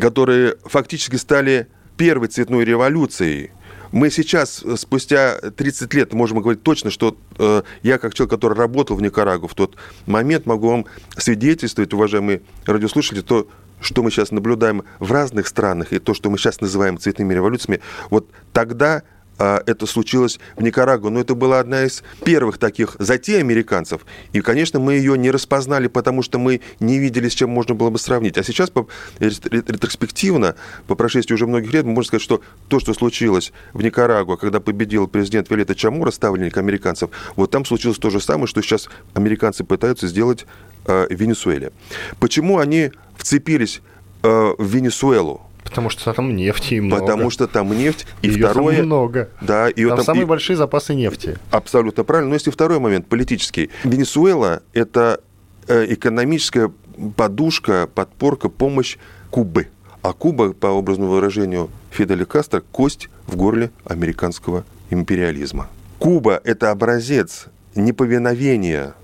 которые 0.00 0.56
фактически 0.64 1.16
стали 1.16 1.68
первой 1.96 2.28
цветной 2.28 2.64
революцией 2.64 3.50
мы 3.92 4.10
сейчас, 4.10 4.62
э, 4.64 4.76
спустя 4.76 5.38
30 5.38 5.94
лет, 5.94 6.12
можем 6.12 6.40
говорить 6.40 6.62
точно, 6.62 6.90
что 6.90 7.16
э, 7.38 7.62
я, 7.82 7.98
как 7.98 8.14
человек, 8.14 8.30
который 8.30 8.56
работал 8.56 8.96
в 8.96 9.02
Никарагу 9.02 9.48
в 9.48 9.54
тот 9.54 9.76
момент, 10.06 10.46
могу 10.46 10.68
вам 10.68 10.86
свидетельствовать, 11.16 11.92
уважаемые 11.92 12.42
радиослушатели, 12.64 13.20
то, 13.20 13.48
что 13.80 14.02
мы 14.02 14.10
сейчас 14.10 14.30
наблюдаем 14.30 14.84
в 14.98 15.12
разных 15.12 15.46
странах, 15.46 15.92
и 15.92 15.98
то, 15.98 16.14
что 16.14 16.30
мы 16.30 16.38
сейчас 16.38 16.60
называем 16.60 16.98
цветными 16.98 17.34
революциями, 17.34 17.80
вот 18.10 18.28
тогда 18.52 19.02
это 19.38 19.86
случилось 19.86 20.38
в 20.56 20.62
Никарагуа, 20.62 21.10
но 21.10 21.20
это 21.20 21.34
была 21.34 21.60
одна 21.60 21.84
из 21.84 22.02
первых 22.24 22.58
таких 22.58 22.96
затей 22.98 23.40
американцев. 23.40 24.06
И, 24.32 24.40
конечно, 24.40 24.80
мы 24.80 24.94
ее 24.94 25.18
не 25.18 25.30
распознали, 25.30 25.88
потому 25.88 26.22
что 26.22 26.38
мы 26.38 26.60
не 26.80 26.98
видели, 26.98 27.28
с 27.28 27.34
чем 27.34 27.50
можно 27.50 27.74
было 27.74 27.90
бы 27.90 27.98
сравнить. 27.98 28.38
А 28.38 28.42
сейчас, 28.42 28.70
по, 28.70 28.86
ретроспективно, 29.18 30.56
по 30.86 30.94
прошествии 30.94 31.34
уже 31.34 31.46
многих 31.46 31.72
лет, 31.72 31.84
можем 31.84 32.04
сказать, 32.04 32.22
что 32.22 32.40
то, 32.68 32.80
что 32.80 32.94
случилось 32.94 33.52
в 33.72 33.82
Никарагуа, 33.82 34.36
когда 34.36 34.60
победил 34.60 35.06
президент 35.06 35.50
Виолетта 35.50 35.74
Чамура, 35.74 36.10
ставленник 36.10 36.56
американцев, 36.56 37.10
вот 37.36 37.50
там 37.50 37.64
случилось 37.64 37.98
то 37.98 38.10
же 38.10 38.20
самое, 38.20 38.46
что 38.46 38.62
сейчас 38.62 38.88
американцы 39.14 39.64
пытаются 39.64 40.06
сделать 40.08 40.46
э, 40.86 41.06
в 41.08 41.14
Венесуэле. 41.14 41.72
Почему 42.20 42.58
они 42.58 42.92
вцепились 43.16 43.82
э, 44.22 44.54
в 44.58 44.64
Венесуэлу? 44.64 45.42
Потому 45.66 45.90
что 45.90 46.12
там 46.12 46.34
нефти 46.36 46.74
и 46.74 46.80
много. 46.80 47.02
Потому 47.02 47.30
что 47.30 47.46
там 47.46 47.76
нефть. 47.76 48.06
И 48.22 48.28
ее 48.28 48.46
второе... 48.46 48.76
Там 48.76 48.86
много. 48.86 49.28
Да, 49.40 49.66
ее 49.68 49.88
там, 49.88 49.96
там 49.98 50.06
самые 50.06 50.22
и... 50.22 50.26
большие 50.26 50.56
запасы 50.56 50.94
нефти. 50.94 51.38
Абсолютно 51.50 52.04
правильно. 52.04 52.30
Но 52.30 52.34
есть 52.34 52.46
и 52.46 52.50
второй 52.50 52.78
момент, 52.78 53.06
политический. 53.06 53.70
Венесуэла– 53.84 54.62
это 54.72 55.20
э, 55.66 55.86
экономическая 55.92 56.72
подушка, 57.16 57.88
подпорка, 57.92 58.48
помощь 58.48 58.96
Кубы. 59.30 59.68
А 60.02 60.12
Куба, 60.12 60.52
по 60.52 60.78
образному 60.78 61.10
выражению 61.10 61.68
Фиделя 61.90 62.24
Кастро, 62.24 62.62
кость 62.70 63.08
в 63.26 63.36
горле 63.36 63.70
американского 63.84 64.64
империализма. 64.90 65.68
Куба– 65.98 66.40
это 66.44 66.70
образец 66.70 67.46
неповиновения 67.74 68.94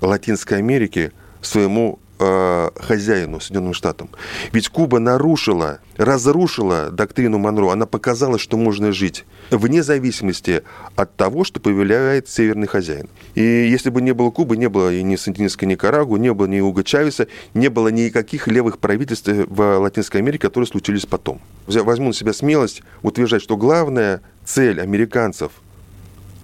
Латинской 0.00 0.58
Америки 0.58 1.12
своему 1.40 1.98
э, 2.22 2.70
хозяину, 2.76 3.40
Соединенным 3.40 3.74
Штатам. 3.74 4.10
Ведь 4.52 4.68
Куба 4.68 4.98
нарушила, 4.98 5.80
разрушила 5.96 6.90
доктрину 6.90 7.38
Монро. 7.38 7.72
Она 7.72 7.86
показала, 7.86 8.38
что 8.38 8.56
можно 8.56 8.92
жить 8.92 9.24
вне 9.50 9.82
зависимости 9.82 10.62
от 10.96 11.16
того, 11.16 11.44
что 11.44 11.60
повелевает 11.60 12.28
северный 12.28 12.66
хозяин. 12.66 13.08
И 13.34 13.42
если 13.42 13.90
бы 13.90 14.00
не 14.00 14.12
было 14.12 14.30
Кубы, 14.30 14.56
не 14.56 14.68
было 14.68 14.92
и 14.92 15.02
ни 15.02 15.16
Сантинистской 15.16 15.68
Никарагу, 15.68 16.16
не 16.16 16.32
было 16.32 16.46
ни 16.46 16.60
Уга 16.60 16.84
Чавеса, 16.84 17.26
не 17.54 17.68
было 17.68 17.88
никаких 17.88 18.46
левых 18.46 18.78
правительств 18.78 19.28
в 19.28 19.78
Латинской 19.78 20.20
Америке, 20.20 20.42
которые 20.42 20.66
случились 20.68 21.06
потом. 21.06 21.40
Возьму 21.66 22.08
на 22.08 22.14
себя 22.14 22.32
смелость 22.32 22.82
утверждать, 23.02 23.42
что 23.42 23.56
главная 23.56 24.22
цель 24.44 24.80
американцев, 24.80 25.52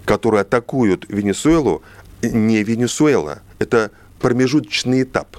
которые 0.04 0.42
атакуют 0.42 1.06
Венесуэлу, 1.08 1.82
не 2.22 2.62
Венесуэла. 2.62 3.40
Это 3.58 3.90
промежуточный 4.20 5.02
этап. 5.02 5.36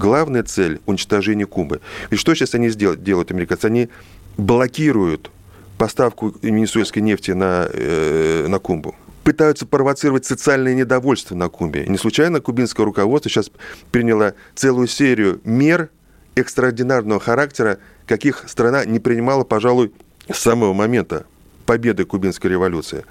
Главная 0.00 0.42
цель– 0.44 0.80
уничтожение 0.86 1.46
Кубы. 1.46 1.82
И 2.08 2.16
что 2.16 2.34
сейчас 2.34 2.54
они 2.54 2.70
сделают, 2.70 3.04
делают, 3.04 3.30
американцы? 3.32 3.66
Они 3.66 3.90
блокируют 4.38 5.30
поставку 5.76 6.34
венесуэльской 6.40 7.02
нефти 7.02 7.32
на, 7.32 7.68
э, 7.70 8.46
на 8.48 8.58
Кубу 8.58 8.94
пытаются 9.22 9.66
провоцировать 9.66 10.24
социальное 10.24 10.74
недовольство 10.74 11.34
на 11.34 11.50
Кубе. 11.50 11.84
Не 11.86 11.98
случайно 11.98 12.40
кубинское 12.40 12.86
руководство 12.86 13.30
сейчас 13.30 13.52
приняло 13.92 14.34
целую 14.54 14.88
серию 14.88 15.40
мер 15.44 15.90
экстраординарного 16.34 17.20
характера, 17.20 17.78
каких 18.06 18.48
страна 18.48 18.86
не 18.86 18.98
принимала, 18.98 19.44
пожалуй, 19.44 19.92
с 20.32 20.38
самого 20.38 20.72
момента 20.72 21.26
победы 21.66 22.06
кубинской 22.06 22.50
революции. 22.50 23.04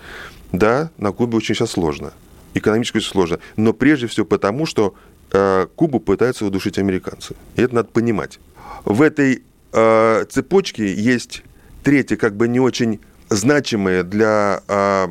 Да, 0.51 0.89
на 0.97 1.11
Кубе 1.11 1.37
очень 1.37 1.53
сейчас 1.53 1.71
сложно. 1.71 2.11
Экономически 2.55 2.97
сложно. 2.97 3.39
Но 3.55 3.73
прежде 3.73 4.07
всего 4.07 4.25
потому, 4.25 4.65
что 4.65 4.95
Кубу 5.75 5.99
пытаются 5.99 6.45
удушить 6.45 6.77
американцы. 6.77 7.35
И 7.55 7.61
это 7.61 7.75
надо 7.75 7.89
понимать. 7.89 8.39
В 8.85 9.01
этой 9.01 9.43
э, 9.73 10.25
цепочке 10.29 10.93
есть 10.93 11.43
третье, 11.83 12.15
как 12.17 12.35
бы 12.35 12.47
не 12.47 12.59
очень 12.59 12.99
значимое 13.29 14.03
для 14.03 14.63
э, 14.67 15.07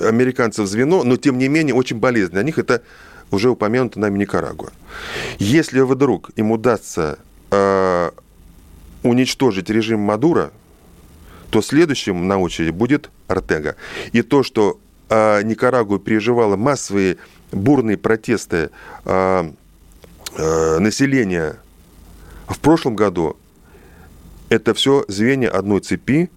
американцев 0.00 0.66
звено, 0.66 1.04
но 1.04 1.16
тем 1.16 1.38
не 1.38 1.48
менее 1.48 1.74
очень 1.74 1.98
болезненное. 1.98 2.42
Для 2.42 2.46
них 2.46 2.58
это 2.58 2.82
уже 3.30 3.50
упомянуто 3.50 4.00
нами 4.00 4.18
Никарагуа. 4.18 4.70
Если 5.38 5.80
вдруг 5.80 6.30
им 6.36 6.50
удастся 6.50 7.18
э, 7.50 8.10
уничтожить 9.02 9.70
режим 9.70 10.00
Мадура, 10.00 10.50
то 11.50 11.62
следующим 11.62 12.28
на 12.28 12.38
очереди 12.38 12.70
будет 12.70 13.10
Артега. 13.28 13.76
И 14.12 14.22
то, 14.22 14.42
что 14.42 14.80
э, 15.08 15.42
Никарагуа 15.42 15.98
переживала 15.98 16.56
массовые 16.56 17.18
бурные 17.52 17.96
протесты 17.96 18.70
э, 19.04 19.44
э, 19.44 19.50
населения 20.36 21.56
в 22.46 22.58
прошлом 22.58 22.96
году, 22.96 23.36
это 24.48 24.74
все 24.74 25.04
звенья 25.08 25.48
одной 25.48 25.80
цепи 25.80 26.30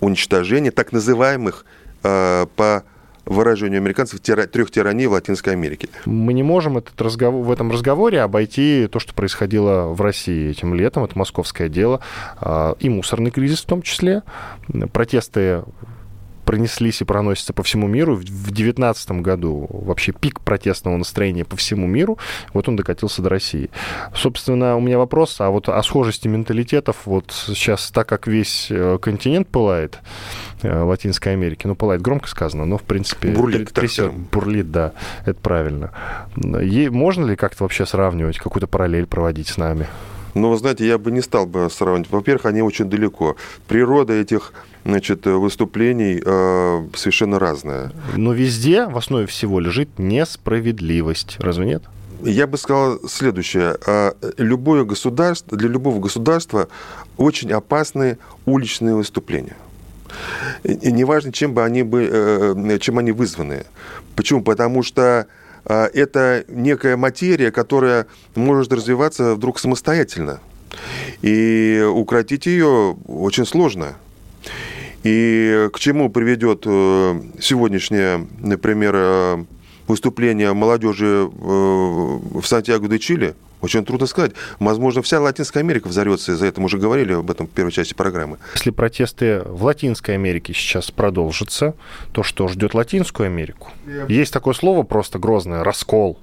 уничтожения 0.00 0.70
так 0.70 0.92
называемых 0.92 1.64
э, 2.02 2.46
по 2.56 2.84
выражению 3.26 3.78
американцев, 3.78 4.20
трех 4.20 4.70
тираний 4.70 5.06
в 5.06 5.12
Латинской 5.12 5.52
Америке. 5.52 5.88
Мы 6.04 6.32
не 6.32 6.42
можем 6.42 6.78
этот 6.78 7.00
разговор, 7.00 7.44
в 7.44 7.50
этом 7.50 7.70
разговоре 7.70 8.22
обойти 8.22 8.88
то, 8.90 8.98
что 8.98 9.14
происходило 9.14 9.88
в 9.88 10.00
России 10.00 10.50
этим 10.50 10.74
летом. 10.74 11.04
Это 11.04 11.18
московское 11.18 11.68
дело. 11.68 12.00
А, 12.38 12.74
и 12.80 12.88
мусорный 12.88 13.30
кризис 13.30 13.60
в 13.60 13.66
том 13.66 13.82
числе. 13.82 14.22
Протесты 14.92 15.62
пронеслись 16.50 17.00
и 17.00 17.04
проносятся 17.04 17.52
по 17.52 17.62
всему 17.62 17.86
миру. 17.86 18.16
В 18.16 18.24
2019 18.24 19.12
году 19.22 19.68
вообще 19.70 20.10
пик 20.10 20.40
протестного 20.40 20.96
настроения 20.96 21.44
по 21.44 21.54
всему 21.54 21.86
миру, 21.86 22.18
вот 22.52 22.68
он 22.68 22.74
докатился 22.74 23.22
до 23.22 23.28
России. 23.28 23.70
Собственно, 24.16 24.76
у 24.76 24.80
меня 24.80 24.98
вопрос, 24.98 25.40
а 25.40 25.50
вот 25.50 25.68
о 25.68 25.80
схожести 25.84 26.26
менталитетов, 26.26 27.02
вот 27.04 27.30
сейчас, 27.30 27.92
так 27.92 28.08
как 28.08 28.26
весь 28.26 28.66
э, 28.68 28.98
континент 29.00 29.46
пылает, 29.46 30.00
э, 30.62 30.82
Латинской 30.82 31.34
Америки, 31.34 31.68
ну, 31.68 31.76
пылает 31.76 32.02
громко 32.02 32.26
сказано, 32.26 32.64
но, 32.64 32.78
в 32.78 32.82
принципе... 32.82 33.28
Бурлит, 33.28 33.72
трясет, 33.72 34.12
бурлит, 34.12 34.72
да, 34.72 34.94
это 35.26 35.38
правильно. 35.38 35.92
Е- 36.34 36.90
можно 36.90 37.26
ли 37.26 37.36
как-то 37.36 37.62
вообще 37.62 37.86
сравнивать, 37.86 38.38
какую-то 38.38 38.66
параллель 38.66 39.06
проводить 39.06 39.46
с 39.46 39.56
нами? 39.56 39.86
Ну, 40.34 40.50
вы 40.50 40.56
знаете, 40.56 40.86
я 40.86 40.98
бы 40.98 41.10
не 41.10 41.22
стал 41.22 41.46
бы 41.46 41.68
сравнивать. 41.70 42.10
Во-первых, 42.10 42.46
они 42.46 42.62
очень 42.62 42.86
далеко. 42.88 43.36
Природа 43.66 44.12
этих 44.12 44.52
значит, 44.84 45.26
выступлений 45.26 46.22
э, 46.24 46.86
совершенно 46.94 47.38
разная. 47.38 47.92
Но 48.16 48.32
везде 48.32 48.86
в 48.86 48.96
основе 48.96 49.26
всего 49.26 49.60
лежит 49.60 49.98
несправедливость. 49.98 51.36
Разве 51.38 51.66
нет? 51.66 51.82
Я 52.22 52.46
бы 52.46 52.58
сказал 52.58 53.00
следующее. 53.08 53.76
А, 53.86 54.14
любое 54.36 54.84
государство, 54.84 55.56
для 55.56 55.68
любого 55.68 56.00
государства 56.00 56.68
очень 57.16 57.52
опасны 57.52 58.18
уличные 58.46 58.94
выступления. 58.94 59.56
И 60.64 60.92
неважно, 60.92 61.32
чем 61.32 61.54
бы 61.54 61.64
они, 61.64 61.82
бы, 61.82 62.08
э, 62.10 62.78
чем 62.80 62.98
они 62.98 63.12
вызваны. 63.12 63.64
Почему? 64.16 64.42
Потому 64.42 64.82
что 64.82 65.26
это 65.64 66.44
некая 66.48 66.96
материя, 66.96 67.50
которая 67.50 68.06
может 68.34 68.72
развиваться 68.72 69.34
вдруг 69.34 69.58
самостоятельно. 69.58 70.40
И 71.20 71.86
укротить 71.86 72.46
ее 72.46 72.96
очень 73.06 73.44
сложно. 73.44 73.94
И 75.02 75.68
к 75.72 75.78
чему 75.78 76.10
приведет 76.10 76.64
э, 76.66 77.20
сегодняшнее, 77.40 78.26
например, 78.38 78.94
э, 78.96 79.44
выступление 79.86 80.52
молодежи 80.52 81.06
э, 81.06 81.28
в 81.30 82.42
Сантьяго 82.44 82.88
де 82.88 82.98
Чили? 82.98 83.34
Очень 83.62 83.84
трудно 83.84 84.06
сказать. 84.06 84.32
Возможно, 84.58 85.02
вся 85.02 85.20
Латинская 85.20 85.60
Америка 85.60 85.88
взорвется 85.88 86.32
из-за 86.32 86.46
этого. 86.46 86.62
Мы 86.62 86.66
уже 86.66 86.78
говорили 86.78 87.12
об 87.12 87.30
этом 87.30 87.46
в 87.46 87.50
первой 87.50 87.72
части 87.72 87.92
программы. 87.92 88.38
Если 88.54 88.70
протесты 88.70 89.42
в 89.44 89.64
Латинской 89.64 90.14
Америке 90.14 90.54
сейчас 90.54 90.90
продолжатся, 90.90 91.74
то 92.12 92.22
что 92.22 92.48
ждет 92.48 92.74
Латинскую 92.74 93.26
Америку? 93.26 93.70
Есть 94.08 94.32
такое 94.32 94.54
слово 94.54 94.82
просто 94.82 95.18
грозное– 95.18 95.62
раскол. 95.64 96.18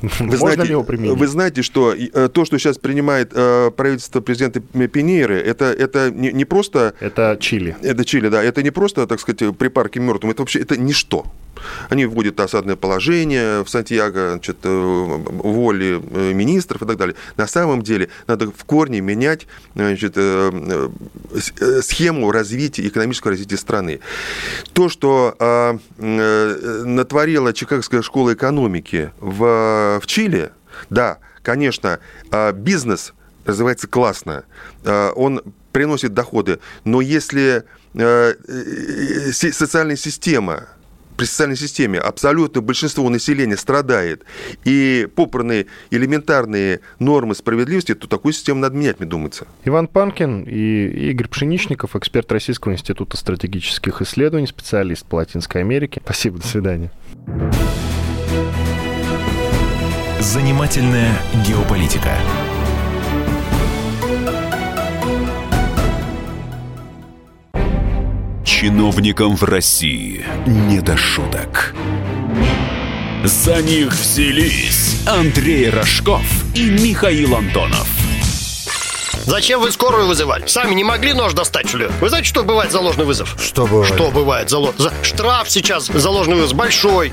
Вы 0.00 0.26
Можно 0.26 0.36
знаете, 0.36 0.62
ли 0.62 0.70
его 0.70 0.84
применить? 0.84 1.18
Вы 1.18 1.26
знаете, 1.26 1.62
что 1.62 1.94
э, 1.94 2.28
то, 2.28 2.44
что 2.44 2.58
сейчас 2.58 2.78
принимает 2.78 3.30
э, 3.34 3.70
правительство 3.70 4.20
президента 4.20 4.60
Пиньеры, 4.60 5.36
это, 5.36 5.66
это 5.66 6.10
не, 6.10 6.32
не 6.32 6.44
просто... 6.44 6.94
Это 7.00 7.36
Чили. 7.40 7.76
Это 7.82 8.04
Чили, 8.04 8.28
да. 8.28 8.42
Это 8.42 8.62
не 8.62 8.70
просто, 8.70 9.06
так 9.06 9.20
сказать, 9.20 9.56
припарки 9.56 9.98
мертвым. 9.98 10.32
Это 10.32 10.42
вообще 10.42 10.60
это 10.60 10.76
ничто. 10.76 11.26
Они 11.88 12.04
вводят 12.04 12.40
осадное 12.40 12.76
положение 12.76 13.62
в 13.64 13.70
Сантьяго, 13.70 14.32
значит, 14.32 14.58
э, 14.64 14.68
воли 14.68 16.00
министров 16.34 16.82
и 16.82 16.86
так 16.86 16.96
далее. 16.96 17.14
На 17.36 17.46
самом 17.46 17.82
деле 17.82 18.08
надо 18.26 18.50
в 18.50 18.64
корне 18.64 19.00
менять 19.00 19.46
значит, 19.74 20.18
схему 21.82 22.30
развития, 22.32 22.86
экономического 22.86 23.30
развития 23.30 23.56
страны. 23.56 24.00
То, 24.72 24.88
что 24.88 25.34
а, 25.38 25.78
натворила 25.98 27.52
Чикагская 27.52 28.02
школа 28.02 28.34
экономики 28.34 29.10
в 29.20 29.53
в 30.00 30.06
Чили, 30.06 30.50
да, 30.90 31.18
конечно, 31.42 32.00
э, 32.30 32.52
бизнес 32.52 33.12
развивается 33.44 33.86
классно, 33.86 34.44
э, 34.84 35.10
он 35.14 35.42
приносит 35.72 36.14
доходы, 36.14 36.60
но 36.84 37.00
если 37.00 37.64
социальная 39.32 39.96
система 39.96 40.68
при 41.16 41.24
социальной 41.26 41.56
системе 41.56 41.98
абсолютное 41.98 42.62
большинство 42.62 43.08
населения 43.08 43.56
страдает, 43.56 44.24
и 44.64 45.08
попраны 45.14 45.66
элементарные 45.90 46.80
нормы 46.98 47.34
справедливости, 47.34 47.94
то 47.94 48.08
такую 48.08 48.32
систему 48.32 48.60
надо 48.60 48.76
менять, 48.76 49.00
мне 49.00 49.08
думается. 49.08 49.46
Иван 49.64 49.88
Панкин 49.88 50.44
и 50.44 51.10
Игорь 51.10 51.28
Пшеничников, 51.28 51.96
эксперт 51.96 52.30
Российского 52.32 52.72
института 52.72 53.16
стратегических 53.16 54.02
исследований, 54.02 54.46
специалист 54.46 55.06
по 55.06 55.16
Латинской 55.16 55.60
Америке. 55.60 56.00
Спасибо, 56.04 56.38
до 56.38 56.46
свидания. 56.46 56.90
Занимательная 60.24 61.20
геополитика. 61.46 62.16
Чиновникам 68.42 69.36
в 69.36 69.44
России 69.44 70.24
не 70.46 70.80
до 70.80 70.96
шуток. 70.96 71.74
За 73.22 73.60
них 73.60 73.92
взялись 73.92 75.02
Андрей 75.06 75.68
Рожков 75.68 76.24
и 76.54 76.70
Михаил 76.70 77.36
Антонов. 77.36 77.86
Зачем 79.26 79.60
вы 79.60 79.70
скорую 79.72 80.06
вызывали? 80.06 80.46
Сами 80.46 80.74
не 80.74 80.84
могли 80.84 81.12
нож 81.12 81.34
достать, 81.34 81.68
что 81.68 81.76
ли? 81.76 81.88
Вы 82.00 82.08
знаете, 82.08 82.28
что 82.28 82.44
бывает 82.44 82.72
за 82.72 82.80
ложный 82.80 83.04
вызов? 83.04 83.36
Что 83.38 83.66
бывает? 83.66 83.94
Что 83.94 84.10
бывает 84.10 84.48
за, 84.48 84.72
за... 84.78 84.90
Штраф 85.02 85.50
сейчас 85.50 85.88
за 85.88 86.10
ложный 86.10 86.36
вызов 86.36 86.56
большой. 86.56 87.12